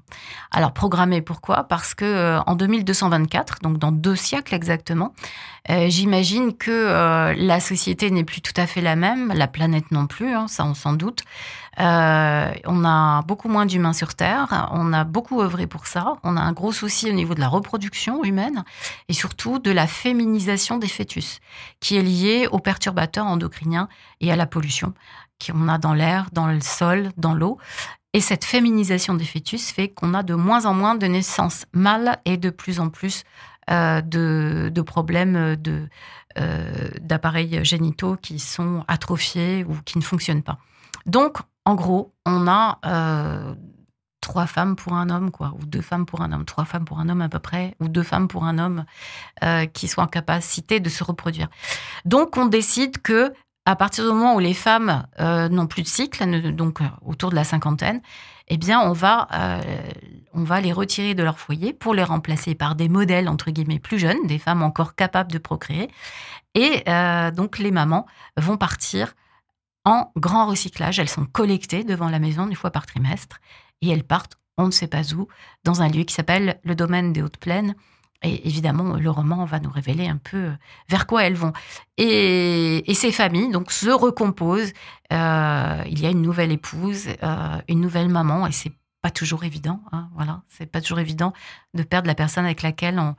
Alors 0.53 0.73
programmée 0.73 1.21
pourquoi? 1.21 1.64
Parce 1.64 1.95
que 1.95 2.05
euh, 2.05 2.40
en 2.47 2.55
2224, 2.55 3.59
donc 3.61 3.79
dans 3.79 3.90
deux 3.90 4.14
siècles 4.14 4.55
exactement, 4.55 5.14
euh, 5.71 5.87
j'imagine 5.88 6.57
que 6.57 6.71
euh, 6.71 7.35
la 7.37 7.59
société 7.59 8.11
n'est 8.11 8.23
plus 8.23 8.40
tout 8.40 8.53
à 8.57 8.69
fait 8.69 8.81
la 8.81 8.95
même, 8.95 9.33
la 9.35 9.49
planète 9.49 9.90
non 9.90 10.07
plus, 10.07 10.33
hein, 10.33 10.47
ça 10.47 10.64
on 10.64 10.75
s'en 10.75 10.93
doute. 10.93 11.25
on 11.77 12.85
a 12.85 13.23
beaucoup 13.23 13.49
moins 13.49 13.67
d'humains 13.67 13.93
sur 13.93 14.14
Terre, 14.14 14.69
on 14.71 14.93
a 14.93 15.03
beaucoup 15.03 15.40
œuvré 15.40 15.67
pour 15.67 15.88
ça, 15.88 16.14
on 16.23 16.37
a 16.37 16.40
un 16.40 16.53
gros 16.53 16.71
souci 16.71 17.11
au 17.11 17.14
niveau 17.14 17.35
de 17.35 17.40
la 17.40 17.49
reproduction 17.49 18.23
humaine 18.23 18.62
et 19.09 19.12
surtout 19.12 19.59
de 19.59 19.73
la 19.73 19.88
féminisation 19.88 20.79
des 20.79 20.87
fœtus, 20.87 21.40
qui 21.81 21.97
est 21.97 22.03
liée 22.03 22.47
aux 22.53 22.61
perturbateurs 22.61 23.27
endocriniens 23.27 23.88
et 24.21 24.31
à 24.31 24.37
la 24.37 24.47
pollution 24.47 24.95
qu'on 25.44 25.68
a 25.68 25.79
dans 25.79 25.94
l'air, 25.94 26.29
dans 26.33 26.47
le 26.47 26.61
sol, 26.61 27.11
dans 27.16 27.35
l'eau. 27.35 27.59
Et 28.14 28.20
cette 28.20 28.44
féminisation 28.44 29.14
des 29.14 29.25
fœtus 29.25 29.73
fait 29.73 29.88
qu'on 29.88 30.14
a 30.14 30.23
de 30.23 30.35
moins 30.35 30.66
en 30.66 30.75
moins 30.75 30.94
de 30.94 31.07
naissances 31.07 31.66
mâles 31.73 32.18
et 32.25 32.37
de 32.37 32.51
plus 32.51 32.79
en 32.79 32.88
plus 32.88 33.25
euh, 33.70 34.03
de, 34.03 34.83
problèmes 34.83 35.57
de, 35.57 35.88
euh, 36.38 36.90
d'appareils 37.01 37.64
génitaux 37.64 38.16
qui 38.16 38.38
sont 38.38 38.85
atrophiés 38.88 39.64
ou 39.64 39.75
qui 39.85 39.99
ne 39.99 40.03
fonctionnent 40.03 40.42
pas. 40.42 40.59
Donc, 41.07 41.38
en 41.64 41.75
gros, 41.75 42.14
on 42.27 42.47
a 42.47 42.79
euh, 42.85 43.55
trois 44.20 44.47
femmes 44.47 44.77
pour 44.77 44.92
un 44.92 45.09
homme, 45.09 45.31
quoi, 45.31 45.55
ou 45.59 45.64
deux 45.64 45.81
femmes 45.81 46.05
pour 46.05 46.20
un 46.20 46.33
homme, 46.33 46.44
trois 46.44 46.66
femmes 46.66 46.85
pour 46.85 47.01
un 47.01 47.09
homme 47.09 47.23
à 47.23 47.31
peu 47.31 47.38
près, 47.38 47.75
ou 47.81 47.88
deux 47.88 48.03
femmes 48.03 48.29
pour 48.29 48.44
un 48.44 48.59
homme 48.59 48.85
qui 49.73 49.88
sont 49.88 50.03
en 50.03 50.07
capacité 50.07 50.79
de 50.79 50.88
se 50.88 51.03
reproduire. 51.03 51.49
Donc, 52.05 52.37
on 52.37 52.47
décide 52.47 53.01
que 53.03 53.33
à 53.66 53.77
partir 53.77 54.05
du 54.05 54.11
moment 54.11 54.35
où 54.35 54.40
les 54.40 54.55
femmes 54.55 55.07
euh, 55.20 55.48
n'ont 55.48 55.66
plus 55.66 55.83
de 55.83 55.88
cycle, 55.88 56.53
donc 56.53 56.81
euh, 56.81 56.85
autour 57.03 57.31
de 57.31 57.35
la 57.35 57.44
cinquantaine, 57.44 58.03
eh 58.48 58.59
bien, 58.59 58.81
on 58.81 58.92
va, 58.92 59.29
euh, 59.33 59.62
on 60.35 60.44
va 60.44 60.61
les 60.61 60.72
retirer 60.72 61.14
de 61.14 61.22
leur 61.22 61.38
foyer 61.38 61.72
pour 61.72 61.94
les 61.94 62.05
remplacer 62.05 62.55
par 62.55 62.74
des 62.74 62.90
modèles, 62.90 63.29
entre 63.29 63.50
guillemets, 63.50 63.79
plus 63.79 63.98
jeunes, 63.98 64.27
des 64.27 64.38
femmes 64.38 64.62
encore 64.62 64.94
capables 64.94 65.33
de 65.33 65.38
procréer. 65.38 65.88
Et 66.55 66.85
donc, 67.35 67.59
les 67.59 67.72
mamans 67.72 68.07
vont 68.37 68.57
partir 68.57 69.14
en 69.85 70.12
grand 70.14 70.46
recyclage. 70.46 71.00
Elles 71.00 71.09
sont 71.09 71.24
collectées 71.24 71.83
devant 71.83 72.09
la 72.09 72.20
maison 72.20 72.46
une 72.46 72.55
fois 72.55 72.70
par 72.70 72.87
trimestre 72.87 73.40
et 73.81 73.90
elles 73.90 74.05
partent, 74.05 74.37
on 74.57 74.66
ne 74.66 74.70
sait 74.70 74.87
pas 74.87 75.14
où, 75.14 75.27
dans 75.64 75.83
un 75.83 75.88
lieu 75.88 76.05
qui 76.05 76.14
s'appelle 76.14 76.61
le 76.62 76.74
domaine 76.77 77.12
des 77.12 77.22
Hautes 77.22 77.38
Plaines, 77.38 77.74
et 78.22 78.46
évidemment, 78.46 78.96
le 78.96 79.11
roman 79.11 79.44
va 79.44 79.61
nous 79.61 79.70
révéler 79.70 80.09
un 80.09 80.16
peu 80.16 80.37
euh, 80.37 80.53
vers 80.88 81.07
quoi 81.07 81.24
elles 81.24 81.35
vont. 81.35 81.53
Et, 81.98 82.83
ces 82.94 83.12
familles 83.12 83.50
donc 83.50 83.70
se 83.70 83.90
recomposent. 83.90 84.72
Euh, 85.12 85.83
il 85.87 86.00
y 86.00 86.07
a 86.07 86.11
une 86.11 86.22
nouvelle 86.22 86.53
épouse, 86.53 87.09
euh, 87.22 87.61
une 87.68 87.81
nouvelle 87.81 88.09
maman, 88.09 88.46
et 88.46 88.53
c'est 88.53 88.72
pas 89.03 89.11
toujours 89.11 89.44
évident. 89.44 89.81
Hein, 89.92 90.09
voilà, 90.14 90.42
c'est 90.48 90.66
pas 90.66 90.81
toujours 90.81 91.00
évident 91.00 91.33
de 91.74 91.83
perdre 91.83 92.07
la 92.07 92.14
personne 92.14 92.46
avec 92.46 92.62
laquelle 92.62 92.98
on, 92.98 93.14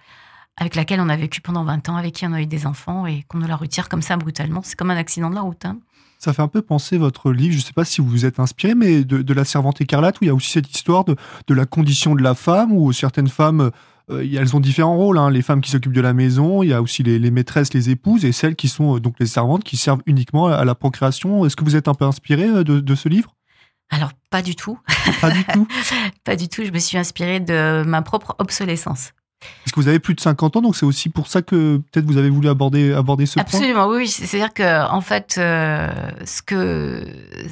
avec 0.58 0.76
laquelle 0.76 1.00
on 1.02 1.10
a 1.10 1.16
vécu 1.16 1.42
pendant 1.42 1.64
20 1.64 1.90
ans, 1.90 1.96
avec 1.98 2.16
qui 2.16 2.26
on 2.26 2.34
a 2.34 2.42
eu 2.42 2.48
des 2.48 2.66
enfants 2.66 3.06
et 3.06 3.24
qu'on 3.28 3.38
nous 3.38 3.48
la 3.48 3.56
retire 3.56 3.90
comme 3.90 4.02
ça 4.02 4.18
brutalement. 4.18 4.62
C'est 4.64 4.76
comme 4.76 4.90
un 4.90 4.98
accident 4.98 5.30
de 5.30 5.36
la 5.36 5.42
route. 5.42 5.66
Hein. 5.66 5.78
Ça 6.18 6.34
fait 6.34 6.42
un 6.42 6.48
peu 6.48 6.62
penser 6.62 6.98
votre 6.98 7.32
livre, 7.32 7.52
je 7.54 7.60
ne 7.60 7.64
sais 7.64 7.74
pas 7.74 7.86
si 7.86 8.02
vous 8.02 8.08
vous 8.08 8.26
êtes 8.26 8.40
inspiré, 8.40 8.74
mais 8.74 9.04
de, 9.04 9.34
la 9.34 9.46
servante 9.46 9.82
écarlate, 9.82 10.16
où 10.22 10.24
il 10.24 10.28
y 10.28 10.32
a 10.32 10.34
aussi 10.34 10.50
cette 10.50 10.74
histoire 10.74 11.04
de, 11.04 11.16
la 11.50 11.66
condition 11.66 12.16
de 12.16 12.24
la 12.24 12.34
femme, 12.34 12.72
où 12.72 12.92
certaines 12.94 13.28
femmes, 13.28 13.70
euh, 14.12 14.28
elles 14.38 14.56
ont 14.56 14.60
différents 14.60 14.96
rôles. 14.96 15.18
Hein. 15.18 15.30
Les 15.32 15.42
femmes 15.42 15.62
qui 15.62 15.72
s'occupent 15.72 15.94
de 15.94 16.02
la 16.02 16.14
maison, 16.14 16.64
il 16.64 16.70
y 16.70 16.74
a 16.74 16.82
aussi 16.82 17.04
les, 17.04 17.32
maîtresses, 17.32 17.74
les 17.74 17.90
épouses, 17.90 18.26
et 18.26 18.32
celles 18.32 18.56
qui 18.56 18.68
sont 18.68 18.96
euh, 18.96 19.00
donc 19.00 19.16
les 19.20 19.26
servantes, 19.26 19.64
qui 19.64 19.78
servent 19.78 20.02
uniquement 20.06 20.48
à 20.48 20.66
la 20.66 20.76
procréation. 20.76 21.46
Est-ce 21.46 21.56
que 21.56 21.64
vous 21.64 21.76
êtes 21.76 21.88
un 21.88 21.94
peu 21.94 22.06
inspiré 22.06 22.44
euh, 22.44 22.64
de 22.64 22.96
ce 22.96 23.10
livre? 23.10 23.36
Alors, 23.90 24.12
pas 24.30 24.42
du 24.42 24.56
tout. 24.56 24.80
Pas 25.22 25.32
du 25.32 25.44
tout? 25.46 25.68
pas 26.24 26.36
du 26.36 26.48
tout. 26.48 26.64
Je 26.64 26.72
me 26.72 26.80
suis 26.80 26.98
inspirée 26.98 27.40
de 27.40 27.84
ma 27.86 28.02
propre 28.02 28.36
obsolescence. 28.40 29.14
Parce 29.66 29.74
que 29.74 29.80
vous 29.80 29.88
avez 29.88 29.98
plus 30.00 30.14
de 30.14 30.20
50 30.20 30.58
ans, 30.58 30.62
donc 30.62 30.76
c'est 30.76 30.86
aussi 30.86 31.10
pour 31.10 31.26
ça 31.26 31.42
que 31.42 31.78
peut-être 31.92 32.06
vous 32.06 32.18
avez 32.18 32.30
voulu 32.30 32.50
aborder, 32.50 32.94
aborder 32.94 33.26
ce 33.26 33.40
Absolument, 33.40 33.86
point 33.86 33.98
oui. 33.98 34.08
C'est-à-dire 34.08 34.54
que, 34.54 34.88
en 34.92 35.02
fait, 35.02 35.38
euh, 35.40 35.90
ce 36.24 36.44
que 36.44 37.04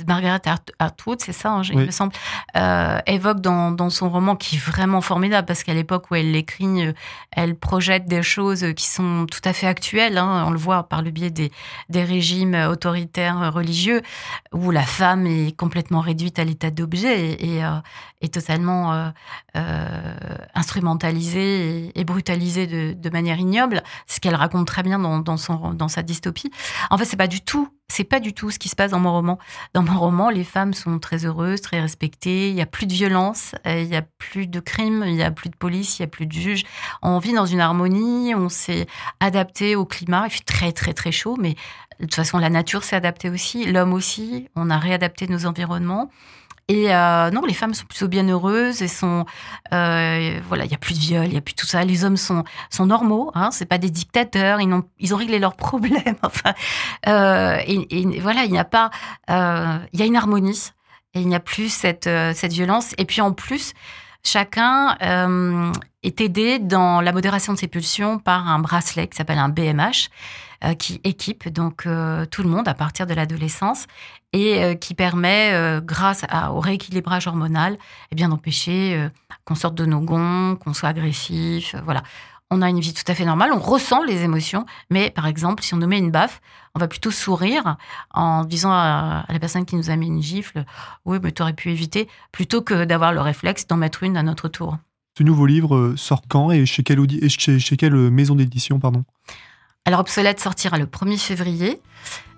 Margaret 0.08 0.42
Atwood, 0.78 1.22
c'est 1.22 1.34
ça, 1.34 1.54
hein, 1.54 1.62
il 1.64 1.80
me 1.80 1.90
semble, 1.92 2.14
euh, 2.56 3.00
évoque 3.08 3.42
dans, 3.42 3.72
dans, 3.72 3.90
son 3.90 4.10
roman, 4.10 4.36
qui 4.36 4.58
est 4.58 4.60
vraiment 4.60 5.02
formidable, 5.02 5.48
parce 5.48 5.64
qu'à 5.64 5.74
l'époque 5.74 6.12
où 6.12 6.16
elle 6.16 6.32
l'écrit, 6.32 6.86
euh, 6.86 6.94
elle 7.32 7.56
projette 7.56 8.06
des 8.06 8.22
choses 8.22 8.64
qui 8.76 8.86
sont 8.86 9.26
tout 9.26 9.42
à 9.44 9.54
fait 9.54 9.68
actuelles. 9.68 10.20
Hein, 10.20 10.46
on 10.46 10.52
le 10.52 10.60
voit 10.60 10.84
par 10.84 11.02
le 11.02 11.10
biais 11.10 11.32
des, 11.32 11.52
des 11.90 12.04
régimes 12.04 12.54
autoritaires 12.70 13.52
religieux, 13.52 14.04
où 14.52 14.70
la 14.70 14.84
femme 14.84 15.26
est 15.26 15.58
complètement 15.58 16.02
réduite 16.02 16.38
à 16.38 16.44
l'état 16.44 16.70
d'objet 16.70 17.32
et, 17.32 17.58
et, 17.58 17.64
est 18.24 18.34
totalement 18.34 19.12
instrumentalisée 20.56 21.92
et, 21.94 22.04
brutalisée 22.04 22.96
de, 22.96 23.10
manière 23.10 23.38
ignoble, 23.38 23.84
ce 24.08 24.20
qu'elle 24.20 24.36
raconte 24.36 24.68
très 24.68 24.84
bien 24.84 25.00
dans, 25.00 25.38
son, 25.38 25.74
dans 25.74 25.88
sa 25.88 26.04
dystopie. 26.04 26.52
En 26.90 26.98
fait, 26.98 27.06
c'est 27.06 27.18
pas 27.18 27.28
du 27.28 27.42
tout, 27.42 27.70
c'est 27.90 28.04
pas 28.04 28.20
du 28.20 28.34
tout 28.34 28.50
ce 28.50 28.58
qui 28.58 28.70
se 28.70 28.76
passe 28.76 28.92
dans 28.92 29.00
mon 29.00 29.12
roman. 29.12 29.38
Dans 29.74 29.84
mon 29.84 30.00
roman, 30.00 30.30
les 30.30 30.44
femmes 30.44 30.74
sont 30.74 30.98
très 31.00 31.26
heureuses, 31.26 31.62
très 31.62 31.80
respectées. 31.80 32.50
Il 32.50 32.56
y 32.56 32.62
a 32.62 32.66
plus 32.66 32.88
de 32.88 32.94
violence, 32.94 33.54
euh, 33.68 33.82
il 33.82 33.88
y 33.88 33.96
a 33.96 34.02
plus 34.02 34.48
de 34.48 34.60
crimes, 34.60 35.04
il 35.06 35.16
y 35.16 35.24
a 35.24 35.32
plus 35.32 35.50
de 35.50 35.56
police, 35.56 36.00
il 36.00 36.02
y 36.02 36.06
a 36.06 36.08
plus 36.08 36.26
de 36.26 36.32
juges. 36.32 36.64
On 37.02 37.20
vit 37.20 37.34
dans 37.34 37.46
une 37.46 37.60
harmonie, 37.60 38.34
on 38.36 38.50
s'est 38.50 38.88
adapté 39.20 39.76
au 39.76 39.86
climat. 39.86 40.26
Il 40.26 40.32
fait 40.32 40.44
très 40.44 40.72
très 40.72 40.94
très 40.94 41.12
chaud, 41.12 41.38
mais 41.40 41.56
de 42.00 42.06
toute 42.06 42.16
façon, 42.16 42.40
la 42.40 42.50
nature 42.50 42.84
s'est 42.84 42.96
adaptée 42.96 43.30
aussi, 43.30 43.66
l'homme 43.66 43.94
aussi. 43.94 44.48
On 44.56 44.70
a 44.70 44.78
réadapté 44.78 45.28
nos 45.28 45.46
environnements. 45.46 46.10
Et 46.70 46.94
euh, 46.94 47.30
non, 47.32 47.42
les 47.46 47.54
femmes 47.54 47.74
sont 47.74 47.86
plutôt 47.86 48.08
bien 48.08 48.28
heureuses 48.28 48.82
et 48.82 48.88
sont 48.88 49.26
euh, 49.74 50.40
voilà, 50.48 50.64
il 50.64 50.72
y 50.72 50.74
a 50.74 50.78
plus 50.78 50.96
de 50.96 51.00
viol, 51.00 51.26
il 51.26 51.34
y 51.34 51.38
a 51.38 51.42
plus 51.42 51.56
tout 51.56 51.66
ça. 51.66 51.84
Les 51.84 52.06
hommes 52.06 52.16
sont 52.16 52.46
sont 52.70 52.86
normaux, 52.86 53.32
hein, 53.36 53.52
c'est 53.52 53.66
pas 53.66 53.78
des 53.78 53.90
dictateurs, 53.90 54.60
ils 54.62 55.14
ont 55.14 55.18
réglé 55.18 55.40
leurs 55.40 55.56
problèmes. 55.56 56.16
Enfin, 56.24 56.54
euh, 57.08 57.58
et, 57.68 58.20
voilà, 58.20 58.46
il 58.46 58.52
n'y 58.52 58.60
a 58.60 58.64
pas, 58.64 58.92
il 59.28 60.00
y 60.00 60.02
a 60.02 60.06
une 60.06 60.16
harmonie 60.16 60.72
et 61.14 61.20
il 61.20 61.28
n'y 61.28 61.36
a 61.36 61.42
plus 61.42 61.70
cette 61.70 62.10
cette 62.34 62.54
violence. 62.54 62.94
Et 62.98 63.06
puis 63.06 63.20
en 63.20 63.34
plus, 63.34 63.74
chacun 64.24 64.96
est 66.02 66.22
aidé 66.22 66.60
dans 66.60 67.02
la 67.02 67.12
modération 67.12 67.54
de 67.54 67.58
ses 67.60 67.68
pulsions 67.68 68.20
par 68.20 68.48
un 68.48 68.60
bracelet 68.60 69.08
qui 69.08 69.18
s'appelle 69.18 69.40
un 69.40 69.50
BMH 69.50 70.10
qui 70.78 71.02
équipe 71.04 71.50
donc 71.50 71.86
euh, 71.86 72.26
tout 72.26 72.42
le 72.42 72.50
monde 72.50 72.68
à 72.68 72.74
partir 72.74 73.06
de 73.06 73.14
l'adolescence 73.14 73.86
et 74.32 74.64
euh, 74.64 74.76
qui 74.76 74.94
permet, 74.94 75.80
grâce 75.84 76.24
au 76.52 76.60
rééquilibrage 76.60 77.28
hormonal, 77.28 77.78
eh 78.12 78.16
bien 78.16 78.30
d'empêcher 78.30 79.10
qu'on 79.46 79.56
sorte 79.56 79.76
de 79.76 79.86
nos 79.86 80.00
gonds, 80.00 80.56
qu'on 80.56 80.74
soit 80.74 80.90
agressif, 80.90 81.76
voilà. 81.84 82.04
On 82.50 82.62
a 82.62 82.70
une 82.70 82.80
vie 82.80 82.94
tout 82.94 83.04
à 83.08 83.16
fait 83.16 83.26
normale, 83.26 83.52
on 83.52 83.60
ressent 83.60 84.04
les 84.04 84.22
émotions, 84.22 84.66
mais 84.92 85.10
par 85.10 85.26
exemple, 85.26 85.64
si 85.64 85.74
on 85.74 85.78
nous 85.78 85.88
met 85.88 85.98
une 85.98 86.12
baffe, 86.12 86.40
on 86.76 86.80
va 86.80 86.88
plutôt 86.88 87.10
sourire 87.10 87.78
en 88.14 88.46
disant 88.46 88.72
à, 88.72 89.26
la 89.28 89.40
personne 89.40 89.66
qui 89.66 89.76
nous 89.76 89.90
a 89.90 89.96
mis 89.96 90.08
une 90.08 90.22
gifle, 90.22 90.64
oui, 91.06 91.18
mais 91.22 91.32
tu 91.32 91.42
aurais 91.42 91.54
pu 91.54 91.72
éviter, 91.72 92.08
plutôt 92.32 92.62
que 92.62 92.86
d'avoir 92.86 93.12
le 93.12 93.22
réflexe 93.22 93.66
d'en 93.66 93.78
mettre 93.78 94.04
une 94.04 94.18
à 94.18 94.24
notre 94.24 94.50
tour. 94.50 94.78
Ce 95.18 95.24
nouveau 95.24 95.46
livre 95.46 95.94
sort 95.96 96.22
quand? 96.28 96.52
Et 96.52 96.66
chez 96.66 96.84
quelle, 96.84 97.00
chez, 97.30 97.60
chez 97.60 97.78
quelle 97.78 97.96
maison 98.12 98.36
d'édition, 98.36 98.80
pardon? 98.80 99.04
Alors 99.86 100.00
Obsolète 100.00 100.40
sortira 100.40 100.78
le 100.78 100.86
1er 100.86 101.18
février 101.18 101.82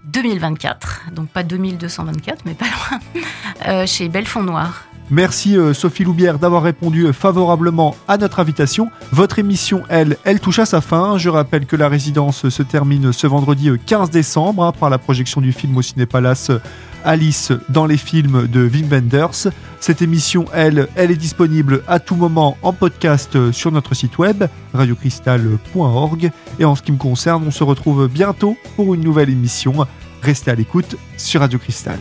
2024, 0.05 1.11
donc 1.13 1.29
pas 1.29 1.43
2224, 1.43 2.43
mais 2.45 2.55
pas 2.55 2.65
loin, 2.65 2.99
euh, 3.67 3.85
chez 3.85 4.09
Belfond 4.09 4.41
Noir. 4.41 4.85
Merci 5.11 5.55
euh, 5.55 5.75
Sophie 5.75 6.03
Loubière 6.03 6.39
d'avoir 6.39 6.63
répondu 6.63 7.03
euh, 7.05 7.13
favorablement 7.13 7.95
à 8.07 8.17
notre 8.17 8.39
invitation. 8.39 8.89
Votre 9.11 9.37
émission, 9.37 9.83
elle, 9.89 10.17
elle 10.23 10.39
touche 10.39 10.57
à 10.57 10.65
sa 10.65 10.81
fin. 10.81 11.19
Je 11.19 11.29
rappelle 11.29 11.67
que 11.67 11.75
la 11.75 11.87
résidence 11.87 12.49
se 12.49 12.63
termine 12.63 13.13
ce 13.13 13.27
vendredi 13.27 13.69
15 13.85 14.09
décembre 14.09 14.63
hein, 14.63 14.71
par 14.71 14.89
la 14.89 14.97
projection 14.97 15.39
du 15.39 15.53
film 15.53 15.77
au 15.77 15.83
Ciné 15.83 16.07
Palace 16.07 16.49
Alice 17.05 17.51
dans 17.69 17.85
les 17.85 17.97
films 17.97 18.47
de 18.47 18.67
Wim 18.67 18.87
Wenders. 18.89 19.47
Cette 19.79 20.01
émission, 20.01 20.45
elle, 20.53 20.87
elle 20.95 21.11
est 21.11 21.15
disponible 21.15 21.83
à 21.87 21.99
tout 21.99 22.15
moment 22.15 22.57
en 22.61 22.73
podcast 22.73 23.51
sur 23.51 23.71
notre 23.71 23.93
site 23.93 24.17
web 24.17 24.45
radiocristal.org. 24.73 26.31
Et 26.59 26.65
en 26.65 26.75
ce 26.75 26.81
qui 26.81 26.91
me 26.91 26.97
concerne, 26.97 27.45
on 27.47 27.51
se 27.51 27.63
retrouve 27.63 28.07
bientôt 28.07 28.57
pour 28.75 28.93
une 28.93 29.01
nouvelle 29.01 29.29
émission. 29.29 29.85
Restez 30.21 30.51
à 30.51 30.55
l'écoute 30.55 30.95
sur 31.17 31.41
Radio 31.41 31.59
Cristal. 31.59 31.99